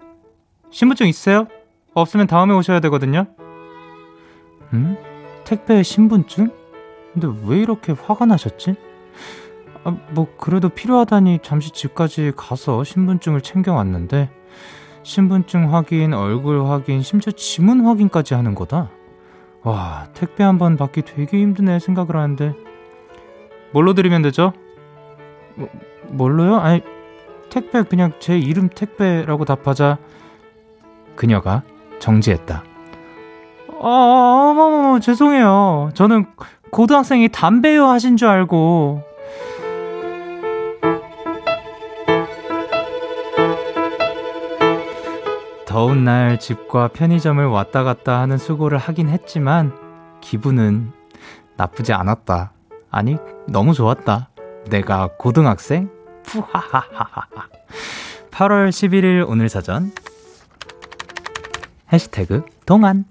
[0.72, 1.47] 신분증 있어요?
[1.95, 3.26] 없으면 다음에 오셔야 되거든요.
[4.72, 4.97] 음?
[5.45, 6.51] 택배에 신분증?
[7.12, 8.74] 근데 왜 이렇게 화가 나셨지?
[9.85, 14.30] 아, 뭐 그래도 필요하다니 잠시 집까지 가서 신분증을 챙겨왔는데
[15.03, 18.91] 신분증 확인, 얼굴 확인, 심지어 지문 확인까지 하는 거다.
[19.62, 22.55] 와, 택배 한 번 받기 되게 힘드네 생각을 하는데
[23.72, 24.53] 뭘로 드리면 되죠?
[25.57, 25.68] 뭐,
[26.09, 26.57] 뭘로요?
[26.57, 26.83] 아니
[27.51, 29.99] 택배 그냥 제 이름 택배라고 답하자
[31.16, 31.62] 그녀가
[31.99, 32.64] 정지했다.
[33.80, 35.91] 아, 어머머, 죄송해요.
[35.95, 36.26] 저는
[36.70, 39.03] 고등학생이 담배요 하신 줄 알고.
[45.73, 49.73] 더운 날 집과 편의점을 왔다 갔다 하는 수고를 하긴 했지만
[50.20, 50.93] 기분은
[51.57, 52.53] 나쁘지 않았다.
[52.91, 53.16] 아니,
[53.49, 54.29] 너무 좋았다.
[54.68, 55.89] 내가 고등학생?
[56.25, 57.27] 푸하하하하.
[58.33, 59.93] 8월 11일 오늘 사전.
[61.91, 63.07] 해시태그 동안.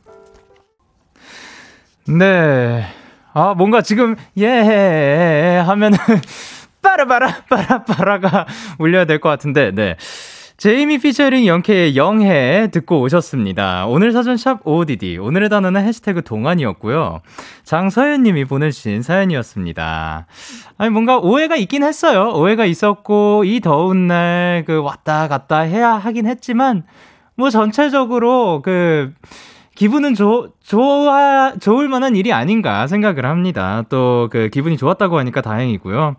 [2.07, 2.85] 네.
[3.33, 5.97] 아, 뭔가 지금, 예, 하면은,
[6.83, 8.45] 빠라바라, 빠라바라가
[8.77, 9.97] 울려야 될 것 같은데, 네.
[10.61, 13.87] 제이미 피처링 영케의 영해 듣고 오셨습니다.
[13.87, 15.17] 오늘 사전샵 OODD.
[15.17, 17.21] 오늘의 단어는 해시태그 동안이었고요.
[17.63, 20.27] 장서연 님이 보내주신 사연이었습니다.
[20.77, 22.33] 아니, 뭔가 오해가 있긴 했어요.
[22.35, 26.83] 오해가 있었고, 이 더운 날, 그, 왔다 갔다 해야 하긴 했지만,
[27.33, 29.13] 뭐 전체적으로 그,
[29.73, 33.83] 기분은 좋, 좋아, 좋을 만한 일이 아닌가 생각을 합니다.
[33.89, 36.17] 또 그 기분이 좋았다고 하니까 다행이고요.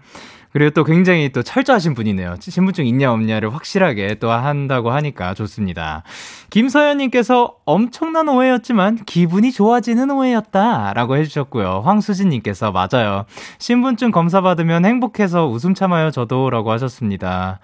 [0.53, 2.37] 그리고 또 굉장히 또 철저하신 분이네요.
[2.41, 6.03] 신분증 있냐 없냐를 확실하게 또 한다고 하니까 좋습니다.
[6.51, 10.93] 김서연님께서 엄청난 오해였지만 기분이 좋아지는 오해였다.
[10.95, 11.83] 라고 해주셨고요.
[11.85, 13.25] 황수진님께서 맞아요.
[13.59, 16.51] 신분증 검사 받으면 행복해서 웃음 참아요 저도.
[16.51, 17.61] 라고 하셨습니다.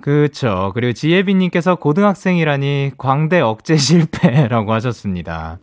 [0.00, 0.72] 그쵸.
[0.74, 5.58] 그리고 지혜빈님께서 고등학생이라니 광대 억제 실패라고 하셨습니다.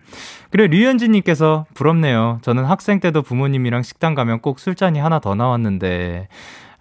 [0.51, 2.39] 그리고 류현진님께서 부럽네요.
[2.41, 6.27] 저는 학생 때도 부모님이랑 식당 가면 꼭 술잔이 하나 더 나왔는데.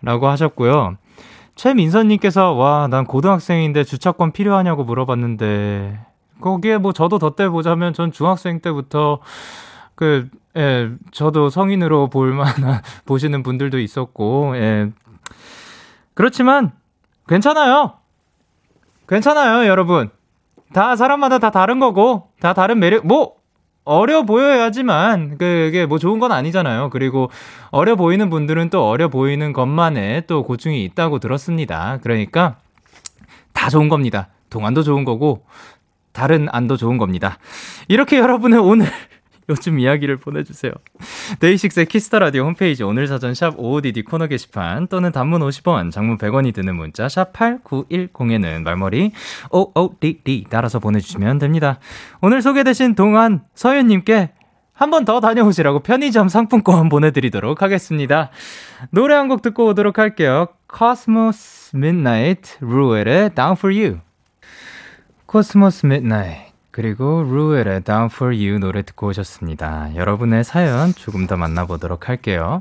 [0.03, 0.97] 라고 하셨고요.
[1.55, 5.99] 최민선님께서 와, 난 고등학생인데 주차권 필요하냐고 물어봤는데.
[6.41, 9.21] 거기에 뭐 저도 덧대 보자면 전 중학생 때부터
[9.97, 14.91] 그, 예, 저도 성인으로 볼 만한, 보시는 분들도 있었고, 예.
[16.15, 16.73] 그렇지만,
[17.29, 17.95] 괜찮아요.
[19.09, 20.11] 괜찮아요, 여러분.
[20.73, 23.35] 다 사람마다 다 다른 거고, 다 다른 매력, 뭐,
[23.85, 26.91] 어려 보여야지만, 그게 뭐 좋은 건 아니잖아요.
[26.91, 27.31] 그리고
[27.71, 31.99] 어려 보이는 분들은 또 어려 보이는 것만의 또 고충이 있다고 들었습니다.
[32.03, 32.57] 그러니까,
[33.53, 34.29] 다 좋은 겁니다.
[34.51, 35.45] 동안도 좋은 거고,
[36.13, 37.39] 다른 안도 좋은 겁니다.
[37.89, 38.87] 이렇게 여러분의 오늘
[39.49, 40.73] 요즘 이야기를 보내주세요.
[41.41, 46.19] 데이식스의 Kiss the Radio 홈페이지 오늘 사연 샵 OODD 코너 게시판 또는 단문 50원, 장문
[46.19, 49.13] 100원이 드는 문자 샵 8910에는 말머리
[49.53, 51.79] OODD 달아서 보내주시면 됩니다.
[52.21, 54.31] 오늘 소개되신 동안 서윤님께
[54.73, 58.31] 한 번 더 다녀오시라고 편의점 상품권 보내드리도록 하겠습니다.
[58.91, 60.49] 노래 한 곡 듣고 오도록 할게요.
[60.77, 64.01] Cosmos Midnight 루엘의 Down for You.
[65.31, 66.46] Cosmos Midnight.
[66.77, 69.95] 그리고 루엘의 Down for You 노래 듣고 오셨습니다.
[69.95, 72.61] 여러분의 사연 조금 더 만나보도록 할게요.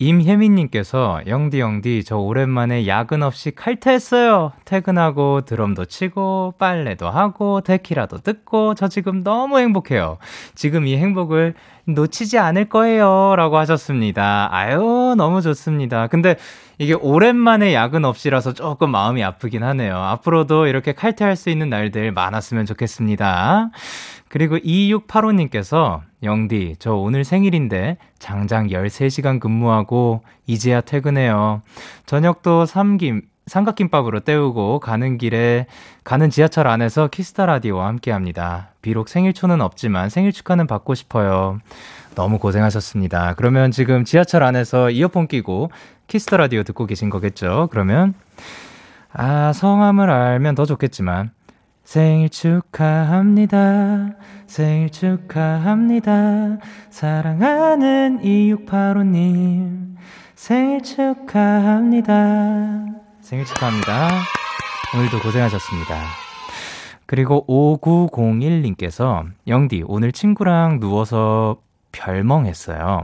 [0.00, 4.52] 임혜민님께서 영디 영디 저 오랜만에 야근 없이 칼퇴했어요.
[4.64, 10.16] 퇴근하고 드럼도 치고 빨래도 하고 데키라도 듣고 저 지금 너무 행복해요.
[10.54, 11.52] 지금 이 행복을
[11.84, 13.34] 놓치지 않을 거예요.
[13.36, 14.48] 라고 하셨습니다.
[14.50, 16.06] 아유 너무 좋습니다.
[16.06, 16.36] 근데
[16.78, 19.98] 이게 오랜만에 야근 없이라서 조금 마음이 아프긴 하네요.
[19.98, 23.70] 앞으로도 이렇게 칼퇴할 수 있는 날들 많았으면 좋겠습니다.
[24.30, 31.62] 그리고 2685님께서 영디, 저 오늘 생일인데 장장 13시간 근무하고 이제야 퇴근해요.
[32.06, 35.66] 저녁도 삼김, 삼각김밥으로 때우고 가는 길에
[36.04, 38.70] 가는 지하철 안에서 Kiss the Radio와 함께 합니다.
[38.82, 41.58] 비록 생일 초는 없지만 생일 축하는 받고 싶어요.
[42.14, 43.34] 너무 고생하셨습니다.
[43.34, 45.72] 그러면 지금 지하철 안에서 이어폰 끼고
[46.06, 47.66] Kiss the Radio 듣고 계신 거겠죠?
[47.72, 48.14] 그러면
[49.12, 51.32] 아, 성함을 알면 더 좋겠지만
[51.90, 54.12] 생일 축하합니다.
[54.46, 56.58] 생일 축하합니다.
[56.88, 59.96] 사랑하는 2685님.
[60.36, 62.14] 생일 축하합니다.
[63.20, 64.08] 생일 축하합니다.
[64.94, 65.96] 오늘도 고생하셨습니다.
[67.06, 71.56] 그리고 5901님께서 영디 오늘 친구랑 누워서
[71.90, 73.02] 별멍했어요.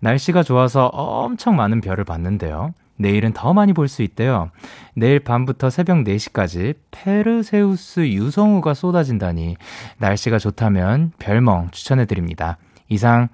[0.00, 2.72] 날씨가 좋아서 엄청 많은 별을 봤는데요.
[3.02, 4.50] 내일은 더 많이 볼 수 있대요.
[4.94, 9.56] 내일 밤부터 새벽 4시까지 페르세우스 유성우가 쏟아진다니
[9.98, 12.56] 날씨가 좋다면 별멍 추천해드립니다.
[12.88, 13.28] 이상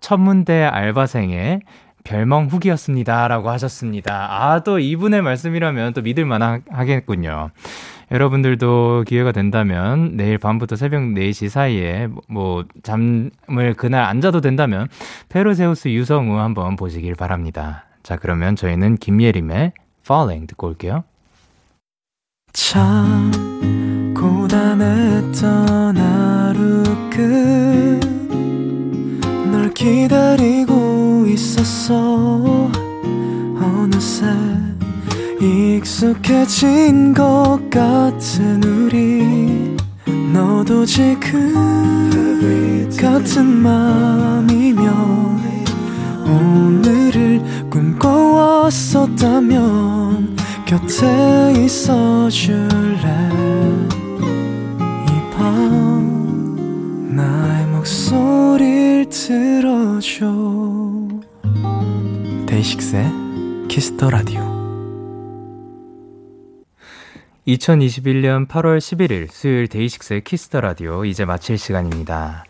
[0.00, 1.60] 천문대 알바생의
[2.04, 3.28] 별멍 후기였습니다.
[3.28, 4.28] 라고 하셨습니다.
[4.30, 7.50] 아, 또 이분의 말씀이라면 또 믿을만 하겠군요.
[8.10, 14.88] 여러분들도 기회가 된다면 내일 밤부터 새벽 4시 사이에 뭐 잠을 그날 안 자도 된다면
[15.28, 17.87] 페르세우스 유성우 한번 보시길 바랍니다.
[18.08, 21.04] 자, 그러면 저희는 김예림의 Falling 듣고 올게요.
[22.54, 23.30] 참
[24.16, 26.82] 고단했던 하루
[29.50, 32.70] 끝널 기다리고 있었어.
[33.60, 34.24] 어느새
[35.38, 39.76] 익숙해진 것 같은 우리.
[40.32, 41.52] 너도 지금
[42.98, 45.37] 같은 맘이면
[46.28, 53.30] 오늘을 꿈꿔왔었다면 곁에 있어 줄래?
[55.06, 60.26] 이 밤 나의 목소리를 들어줘.
[62.46, 63.06] 데이식스의
[63.68, 64.58] Kiss the Radio
[67.46, 72.44] 2021년 8월 11일 수요일 데이식스의 Kiss the Radio 이제 마칠 시간입니다.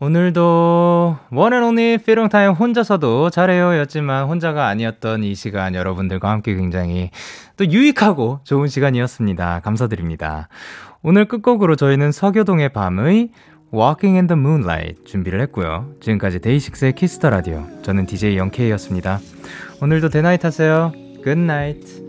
[0.00, 7.10] 오늘도 원앤온리 피롱타임 혼자서도 잘해요 였지만 혼자가 아니었던 이 시간 여러분들과 함께 굉장히
[7.56, 9.60] 또 유익하고 좋은 시간이었습니다.
[9.60, 10.48] 감사드립니다.
[11.02, 13.30] 오늘 끝곡으로 저희는 서교동의 밤의
[13.74, 15.92] Walking in the Moonlight 준비를 했고요.
[16.00, 19.18] 지금까지 데이식스의 Kiss the Radio 저는 DJ 영케이였습니다.
[19.82, 20.92] 오늘도 대나잇 하세요.
[21.24, 22.07] Good night.